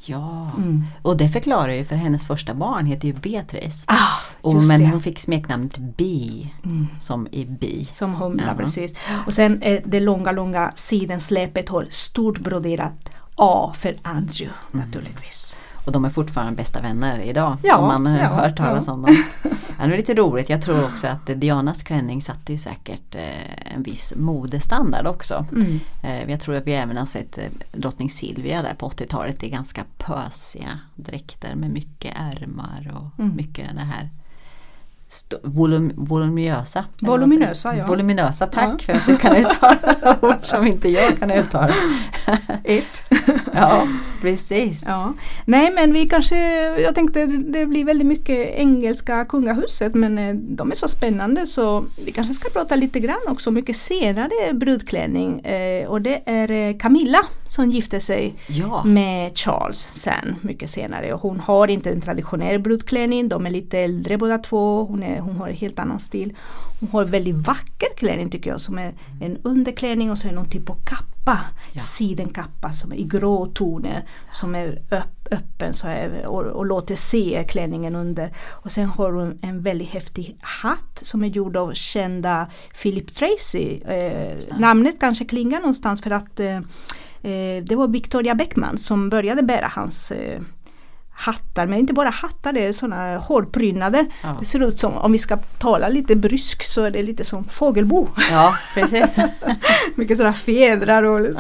Ja, 0.06 0.52
mm. 0.58 0.86
och 1.02 1.18
det 1.18 1.30
förklarar 1.30 1.74
ju 1.74 1.86
för 1.86 1.96
hennes 1.96 2.28
första 2.28 2.54
barn 2.54 2.86
heter 2.86 3.08
ju 3.08 3.14
Beatrice. 3.14 3.84
Ah, 3.88 3.96
och, 4.42 4.56
men 4.56 4.80
det. 4.82 4.90
hon 4.90 5.02
fick 5.02 5.20
smeknamnet 5.20 5.78
Bi, 5.78 6.54
mm. 6.66 6.88
som 7.00 7.28
i 7.32 7.46
bi. 7.46 7.86
Som 7.94 8.14
humla 8.14 8.44
ja. 8.48 8.54
precis. 8.54 8.96
Och 9.26 9.34
sen 9.34 9.64
är 9.64 9.82
det 9.86 10.00
långa, 10.00 10.32
långa 10.32 10.72
sidensläpet 10.76 11.70
har 11.70 11.86
stort 11.90 12.40
broderat 12.40 13.10
A 13.36 13.74
för 13.76 13.96
Andrew 14.02 14.56
mm. 14.74 14.86
naturligtvis. 14.86 15.60
Och 15.86 15.92
de 15.92 16.06
är 16.06 16.10
fortfarande 16.10 16.56
bästa 16.56 16.82
vänner 16.82 17.20
idag. 17.20 17.58
Ja, 17.64 17.78
om 17.78 17.88
man 17.88 18.06
har 18.06 18.20
ja, 18.20 18.28
hört 18.28 18.58
talas 18.58 18.88
ja. 18.88 18.94
om 18.94 19.02
dem. 19.02 19.24
det 19.78 19.84
är 19.84 19.98
lite 19.98 20.14
roligt. 20.14 20.50
Jag 20.50 20.62
tror 20.62 20.84
också 20.86 21.08
att 21.08 21.26
Dianas 21.26 21.84
klänning 21.84 22.22
satte 22.22 22.52
ju 22.52 22.58
säkert 22.58 23.16
eh, 23.16 23.74
en 23.76 23.84
viss 23.84 24.14
modestandard 24.16 25.08
också. 25.08 25.46
Mm. 25.52 25.80
Eh, 26.04 26.32
jag 26.32 26.40
tror 26.42 26.56
att 26.56 26.68
vi 26.68 26.74
även 26.74 26.98
har 26.98 27.06
sett 27.06 27.38
eh, 27.38 27.44
drottning 27.72 28.10
Silvia 28.10 28.62
där 28.62 28.74
på 28.74 28.90
80-talet. 28.90 29.40
Det 29.40 29.48
är 29.48 29.52
ganska 29.52 29.84
pösiga 29.98 30.80
dräkter 30.96 31.56
med 31.56 31.70
mycket 31.70 32.14
ärmar 32.16 32.92
och 32.96 33.20
mm. 33.20 33.36
mycket 33.36 33.68
det 33.76 33.82
här 33.82 34.10
volum, 35.44 35.92
voluminösa. 35.96 36.86
Voluminösa, 37.00 37.76
ja. 37.76 37.86
Voluminösa, 37.88 38.48
tack 38.48 38.70
ja. 38.74 38.78
för 38.86 38.94
att 38.94 39.06
du 39.06 39.18
kan 39.18 39.36
uttala 39.36 40.18
ord 40.22 40.36
som 40.42 40.68
inte 40.68 40.90
jag 40.90 41.20
kan 41.20 41.32
uttala. 41.32 41.74
Ett. 42.64 43.04
ja, 43.54 43.88
precis. 44.22 44.84
Ja. 44.88 45.14
Nej 45.46 45.72
men 45.72 45.94
vi 45.94 46.10
kanske, 46.10 46.38
jag 46.82 46.96
tänkte 46.96 47.26
det 47.26 47.66
blir 47.66 47.86
väldigt 47.86 48.08
mycket 48.08 48.50
engelska 48.56 49.26
kungahuset 49.26 49.94
men 49.94 50.18
eh, 50.18 50.36
de 50.36 50.72
är 50.72 50.76
så 50.76 50.88
spännande 50.88 51.46
så 51.46 51.86
vi 52.06 52.12
kanske 52.12 52.34
ska 52.34 52.50
prata 52.50 52.76
lite 52.76 53.00
grann 53.00 53.22
också 53.28 53.52
mycket 53.52 53.76
senare 53.76 54.54
brudklänning 54.54 55.40
eh, 55.40 55.90
och 55.90 56.02
det 56.02 56.22
är 56.26 56.52
eh, 56.52 56.78
Camilla 56.78 57.26
som 57.46 57.72
gifte 57.72 58.00
sig 58.00 58.36
ja. 58.48 58.84
med 58.86 59.38
Charles 59.38 59.88
sen 59.92 60.36
mycket 60.42 60.70
senare 60.70 61.14
och 61.14 61.22
hon 61.22 61.40
har 61.40 61.68
inte 61.68 61.90
en 61.90 62.02
traditionell 62.02 62.60
brudklänning, 62.60 63.30
de 63.30 63.46
är 63.46 63.50
lite 63.50 63.80
äldre 63.80 64.18
båda 64.18 64.38
två. 64.38 64.86
Hon 64.86 65.01
hon, 65.02 65.10
är, 65.10 65.20
hon 65.20 65.36
har 65.36 65.48
en 65.48 65.56
helt 65.56 65.80
annan 65.80 66.00
stil. 66.00 66.36
Hon 66.80 66.90
har 66.90 67.06
väldigt 67.06 67.36
vacker 67.36 67.88
klänning 67.98 68.30
tycker 68.30 68.50
jag 68.50 68.62
som 68.62 68.78
är 68.78 68.94
en 69.22 69.38
underklänning 69.44 70.12
och 70.12 70.18
så 70.18 70.28
är 70.28 70.32
någon 70.32 70.50
typ 70.50 70.70
av 70.70 70.78
kappa. 70.86 71.40
Ja. 71.72 71.82
Sidenkappa 71.82 72.74
som 72.74 72.92
är 72.92 72.96
i 72.96 73.04
grå 73.04 73.46
toner 73.46 74.06
som 74.30 74.56
är 74.56 74.82
öpp, 74.92 75.28
öppen 75.32 75.74
så 75.74 75.88
här, 75.88 76.26
och, 76.26 76.44
och 76.44 76.66
låter 76.66 76.96
se 76.96 77.46
klänningen 77.50 77.96
under. 77.96 78.34
Och 78.50 78.72
sen 78.72 78.86
har 78.86 79.12
hon 79.12 79.40
en 79.42 79.62
väldigt 79.62 79.90
häftig 79.90 80.38
hatt 80.42 81.00
som 81.02 81.24
är 81.24 81.28
gjord 81.28 81.58
av 81.58 81.74
kända 81.74 82.48
Philip 82.82 83.16
Tracy. 83.16 83.82
Eh, 83.82 84.38
namnet 84.60 85.00
kanske 85.00 85.26
klingar 85.26 85.60
någonstans 85.60 86.02
för 86.02 86.12
att 86.12 86.40
eh, 86.40 86.56
eh 86.56 87.64
det 87.64 87.76
var 87.76 87.88
Victoria 87.88 88.36
Beckman 88.36 88.78
som 88.78 89.10
började 89.10 89.44
bära 89.44 89.68
hans 89.68 90.12
eh, 90.12 90.42
hattar, 91.22 91.68
men 91.68 91.80
inte 91.80 91.94
bara 91.94 92.10
hattar, 92.10 92.54
det 92.54 92.66
är 92.66 92.72
sådana 92.72 93.18
hårprydnader. 93.18 94.06
Ja. 94.22 94.36
Det 94.40 94.46
ser 94.46 94.68
ut 94.68 94.80
som, 94.80 94.98
om 94.98 95.12
vi 95.12 95.18
ska 95.18 95.38
tala 95.38 95.90
lite 95.90 96.16
brysk 96.16 96.64
så 96.64 96.84
är 96.84 96.92
det 96.92 97.04
lite 97.04 97.24
som 97.24 97.44
fågelbo. 97.44 98.08
Ja, 98.32 98.58
precis. 98.74 99.18
Mycket 99.96 100.18
sådana 100.18 100.34
fjädrar 100.34 101.04
och 101.04 101.20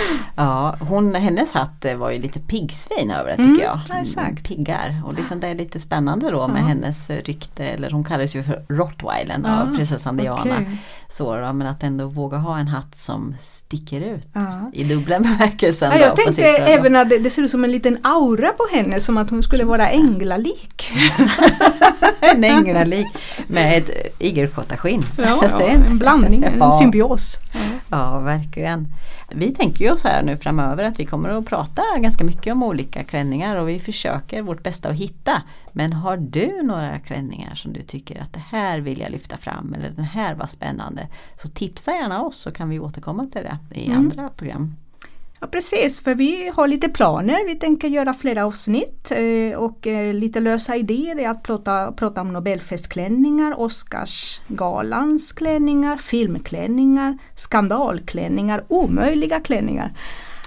Ja, 0.36 0.76
hon, 0.80 1.14
hennes 1.14 1.52
hatt 1.52 1.86
var 1.96 2.10
ju 2.10 2.18
lite 2.18 2.40
piggsvin 2.40 3.10
över 3.10 3.30
det 3.30 3.36
tycker 3.36 3.48
mm, 3.48 3.60
jag. 3.60 3.80
Ja, 3.88 4.00
exakt. 4.00 4.44
Piggar 4.44 5.02
och 5.04 5.14
liksom 5.14 5.40
det 5.40 5.46
är 5.46 5.54
lite 5.54 5.80
spännande 5.80 6.30
då 6.30 6.48
med 6.48 6.62
ja. 6.62 6.66
hennes 6.66 7.10
rykte, 7.10 7.64
eller 7.64 7.90
hon 7.90 8.04
kallas 8.04 8.36
ju 8.36 8.42
för 8.42 8.64
Rottweilen 8.68 9.44
ja, 9.46 9.62
av 9.62 9.76
prinsessan 9.76 10.16
Diana. 10.16 10.40
Okay. 10.42 10.64
Så 11.08 11.36
då, 11.36 11.52
men 11.52 11.66
att 11.66 11.82
ändå 11.82 12.06
våga 12.06 12.36
ha 12.36 12.58
en 12.58 12.68
hatt 12.68 12.98
som 12.98 13.34
sticker 13.40 14.00
ut 14.00 14.28
ja. 14.32 14.70
i 14.72 14.84
dubbla 14.84 15.18
bemärkelsen. 15.20 15.90
Ja, 15.92 15.98
jag 15.98 16.16
tänkte 16.16 16.44
även 16.44 16.96
att 16.96 17.10
det, 17.10 17.18
det, 17.18 17.30
ser 17.30 17.42
ut 17.42 17.50
som 17.50 17.64
en 17.64 17.72
liten 17.72 17.98
aura 18.02 18.48
på 18.52 18.66
henne 18.72 19.00
som 19.00 19.16
att 19.16 19.30
hon 19.30 19.42
skulle 19.42 19.62
Just 19.62 19.68
vara 19.68 19.88
änglalik. 19.88 20.92
en 22.20 22.44
änglalik 22.44 23.06
med 23.46 23.78
ett 23.78 23.90
igelkottaskinn. 24.18 25.02
Ja, 25.18 25.38
ja, 25.42 25.60
en 25.60 25.98
blandning, 25.98 26.44
en 26.44 26.72
symbios. 26.72 27.38
Ja, 27.88 28.18
verkligen. 28.18 28.86
Vi 29.32 29.54
tänker 29.54 29.84
ju 29.86 29.92
oss 29.92 30.04
här 30.04 30.22
nu 30.22 30.36
framöver 30.36 30.84
att 30.84 31.00
vi 31.00 31.06
kommer 31.06 31.28
att 31.28 31.46
prata 31.46 31.82
ganska 31.98 32.24
mycket 32.24 32.52
om 32.52 32.62
olika 32.62 33.04
klänningar 33.04 33.56
och 33.56 33.68
vi 33.68 33.80
försöker 33.80 34.42
vårt 34.42 34.62
bästa 34.62 34.88
att 34.88 34.96
hitta. 34.96 35.42
Men 35.72 35.92
har 35.92 36.16
du 36.16 36.62
några 36.62 36.98
klänningar 36.98 37.54
som 37.54 37.72
du 37.72 37.82
tycker 37.82 38.22
att 38.22 38.32
det 38.32 38.42
här 38.48 38.78
vill 38.78 39.00
jag 39.00 39.10
lyfta 39.10 39.36
fram 39.36 39.74
eller 39.74 39.90
den 39.90 40.04
här 40.04 40.34
var 40.34 40.46
spännande 40.46 41.08
så 41.36 41.48
tipsa 41.48 41.90
gärna 41.90 42.22
oss 42.22 42.36
så 42.36 42.50
kan 42.50 42.68
vi 42.68 42.80
återkomma 42.80 43.26
till 43.26 43.42
det 43.42 43.80
i 43.80 43.86
mm. 43.86 43.98
andra 43.98 44.28
program. 44.28 44.74
Ja 45.40 45.46
precis, 45.46 46.00
för 46.00 46.14
vi 46.14 46.48
har 46.54 46.68
lite 46.68 46.88
planer. 46.88 47.46
Vi 47.46 47.54
tänker 47.54 47.88
göra 47.88 48.14
flera 48.14 48.46
avsnitt 48.46 49.10
eh, 49.10 49.58
och 49.58 49.86
eh, 49.86 50.14
lite 50.14 50.40
lösa 50.40 50.76
idéer 50.76 51.18
är 51.18 51.28
att 51.28 51.42
prata, 51.42 51.92
prata 51.92 52.20
om 52.20 52.32
Nobelfestklänningar, 52.32 53.60
Oscarsgalans 53.60 55.32
klänningar, 55.32 55.96
filmklänningar, 55.96 57.18
skandalklänningar, 57.34 58.64
omöjliga 58.68 59.40
klänningar. 59.40 59.92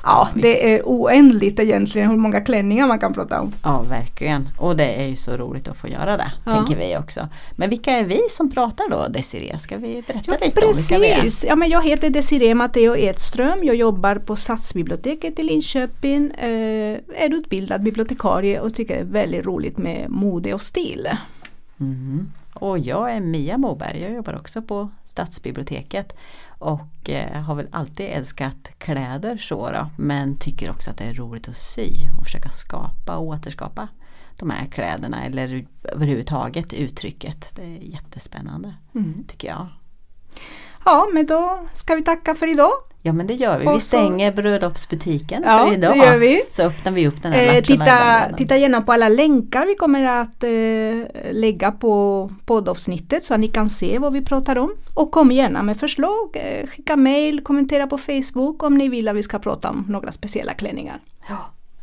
Ja, 0.03 0.29
visst. 0.33 0.43
det 0.43 0.75
är 0.75 0.81
oändligt 0.85 1.59
egentligen 1.59 2.09
hur 2.09 2.17
många 2.17 2.41
klänningar 2.41 2.87
man 2.87 2.99
kan 2.99 3.13
prata 3.13 3.41
om. 3.41 3.53
Ja, 3.63 3.81
verkligen. 3.89 4.49
Och 4.57 4.75
det 4.77 4.85
är 5.01 5.07
ju 5.07 5.15
så 5.15 5.37
roligt 5.37 5.67
att 5.67 5.77
få 5.77 5.87
göra 5.87 6.17
det, 6.17 6.31
Ja. 6.45 6.51
tänker 6.51 6.75
vi 6.77 6.97
också. 6.97 7.27
Men 7.55 7.69
vilka 7.69 7.91
är 7.91 8.03
vi 8.03 8.21
som 8.29 8.51
pratar 8.51 8.89
då, 8.89 9.07
Desiree? 9.07 9.59
Ska 9.59 9.77
vi 9.77 10.03
berätta 10.07 10.31
Ja, 10.39 10.45
lite 10.45 10.65
om 10.65 10.73
vilka 10.75 10.99
vi 10.99 11.07
är? 11.09 11.21
precis. 11.21 11.45
Ja, 11.47 11.55
men 11.55 11.69
jag 11.69 11.83
heter 11.83 12.09
Desiree 12.09 12.55
Matteo 12.55 12.95
Edström. 12.95 13.63
Jag 13.63 13.75
jobbar 13.75 14.15
på 14.15 14.35
Stadsbiblioteket 14.35 15.39
i 15.39 15.43
Linköping. 15.43 16.31
Eh, 16.31 16.97
är 17.15 17.33
utbildad 17.33 17.83
bibliotekarie 17.83 18.59
och 18.59 18.73
tycker 18.73 18.95
det 18.95 19.01
är 19.01 19.05
väldigt 19.05 19.45
roligt 19.45 19.77
med 19.77 20.09
mode 20.09 20.53
och 20.53 20.61
stil. 20.61 21.07
Mhm. 21.77 22.31
Och 22.59 22.79
jag 22.79 23.13
är 23.13 23.21
Mia 23.21 23.57
Moberg, 23.57 24.01
jag 24.01 24.11
jobbar 24.11 24.35
också 24.35 24.61
på 24.61 24.89
Stadsbiblioteket 25.05 26.15
och 26.47 27.09
eh, 27.09 27.41
har 27.41 27.55
väl 27.55 27.67
alltid 27.71 28.05
älskat 28.05 28.71
kläder 28.77 29.37
så 29.37 29.71
då, 29.71 29.89
men 29.97 30.37
tycker 30.37 30.69
också 30.69 30.89
att 30.89 30.97
det 30.97 31.03
är 31.03 31.13
roligt 31.13 31.47
att 31.47 31.57
sy 31.57 31.89
och 32.17 32.25
försöka 32.25 32.49
skapa 32.49 33.17
och 33.17 33.27
återskapa 33.27 33.87
de 34.39 34.49
här 34.49 34.65
kläderna 34.65 35.25
eller 35.25 35.65
överhuvudtaget 35.83 36.73
uttrycket. 36.73 37.55
Det 37.55 37.63
är 37.63 37.81
jättespännande 37.81 38.73
Mm. 38.95 39.23
tycker 39.27 39.47
jag. 39.47 39.67
Ja, 40.89 41.07
men 41.13 41.25
då 41.25 41.59
ska 41.73 41.95
vi 41.95 42.03
tacka 42.03 42.35
för 42.35 42.47
idag. 42.47 42.71
Ja 43.01 43.13
men 43.13 43.27
det 43.27 43.33
gör 43.33 43.59
vi. 43.59 43.67
Och 43.67 43.71
Vi 43.73 43.79
så- 43.79 43.85
stänger 43.87 44.31
bröllopsbutiken 44.31 45.43
Ja, 45.45 45.65
för 45.67 45.73
idag. 45.73 45.93
det 45.93 46.05
gör 46.05 46.17
vi. 46.17 46.41
Så 46.51 46.63
öppnar 46.63 46.91
vi 46.91 47.07
upp 47.07 47.23
den 47.23 47.31
här 47.31 47.55
Eh, 47.55 47.61
titta, 47.63 48.35
titta 48.37 48.57
gärna 48.57 48.81
på 48.81 48.91
alla 48.93 49.09
länkar 49.09 49.65
vi 49.65 49.75
kommer 49.75 50.03
att 50.21 50.43
eh, 50.43 51.31
lägga 51.33 51.71
på 51.71 52.29
poddavsnittet 52.45 53.23
så 53.23 53.33
att 53.33 53.39
ni 53.39 53.47
kan 53.47 53.69
se 53.69 53.99
vad 53.99 54.13
vi 54.13 54.21
pratar 54.25 54.57
om. 54.57 54.71
Och 54.93 55.11
kom 55.11 55.31
gärna 55.31 55.63
med 55.63 55.77
förslag, 55.77 56.29
eh, 56.33 56.67
skicka 56.67 56.95
mail, 56.95 57.43
kommentera 57.43 57.87
på 57.87 57.97
Facebook 57.97 58.63
om 58.63 58.77
ni 58.77 58.89
vill 58.89 59.07
att 59.07 59.15
vi 59.15 59.23
ska 59.23 59.39
prata 59.39 59.69
om 59.69 59.85
några 59.87 60.11
speciella 60.11 60.53
klänningar. 60.53 60.99
Ja, 61.29 61.37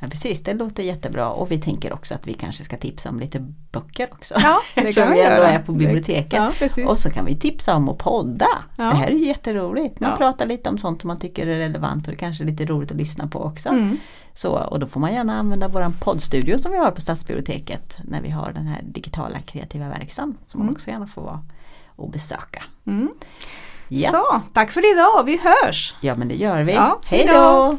ja, 0.07 0.11
precis, 0.11 0.43
det 0.43 0.55
låter 0.55 0.83
jättebra 0.83 1.29
och 1.31 1.51
vi 1.51 1.59
tänker 1.61 1.93
också 1.93 2.15
att 2.15 2.27
vi 2.27 2.33
kanske 2.33 2.65
ska 2.65 2.77
tipsa 2.77 3.09
om 3.11 3.21
lite 3.21 3.41
böcker 3.73 4.09
också. 4.13 4.35
Ja, 4.39 4.59
det 4.75 4.93
kan 4.93 5.13
vi 5.13 5.19
göra. 5.19 5.49
är 5.51 5.59
på 5.63 5.73
biblioteket. 5.73 6.33
Ja, 6.77 6.87
och 6.87 6.99
så 6.99 7.11
kan 7.11 7.25
vi 7.25 7.37
tipsa 7.37 7.75
om 7.77 7.89
att 7.89 7.99
podda. 7.99 8.49
Ja. 8.77 8.85
Det 8.85 8.95
här 8.97 9.07
är 9.07 9.13
ju 9.13 9.27
jätteroligt. 9.27 10.01
Man 10.01 10.11
Ja. 10.11 10.17
pratar 10.17 10.47
lite 10.47 10.69
om 10.71 10.79
sånt 10.79 11.01
som 11.01 11.09
man 11.09 11.19
tycker 11.19 11.47
är 11.47 11.59
relevant 11.59 12.07
och 12.07 12.11
det 12.13 12.19
kanske 12.19 12.45
är 12.45 12.47
lite 12.47 12.65
roligt 12.67 12.91
att 12.91 12.97
lyssna 12.97 13.27
på 13.29 13.39
också. 13.45 13.69
Mm. 13.69 13.97
Så, 14.35 14.51
och 14.53 14.81
då 14.81 14.87
får 14.87 15.01
man 15.01 15.13
gärna 15.13 15.39
använda 15.39 15.69
våran 15.69 15.93
poddstudio 15.93 16.59
som 16.59 16.73
vi 16.73 16.79
har 16.79 16.91
på 16.91 17.01
Stadsbiblioteket 17.01 17.97
när 18.05 18.21
vi 18.23 18.31
har 18.31 18.53
den 18.55 18.67
här 18.67 18.81
digitala 18.83 19.39
kreativa 19.41 19.89
verksamheten 19.89 20.45
som 20.47 20.61
man 20.67 20.73
också 20.75 20.91
gärna 20.91 21.07
får 21.07 21.23
vara 21.23 21.41
och 21.89 22.11
besöka. 22.11 22.63
Mm. 22.87 23.09
Ja, 23.89 24.11
Så, 24.11 24.43
tack 24.55 24.71
för 24.73 24.93
idag, 24.95 25.25
vi 25.25 25.41
hörs! 25.65 25.95
ja 26.01 26.17
men 26.17 26.29
det 26.29 26.35
gör 26.35 26.63
vi. 26.63 26.73
Ja, 26.73 27.01
Hej 27.07 27.27
då! 27.33 27.79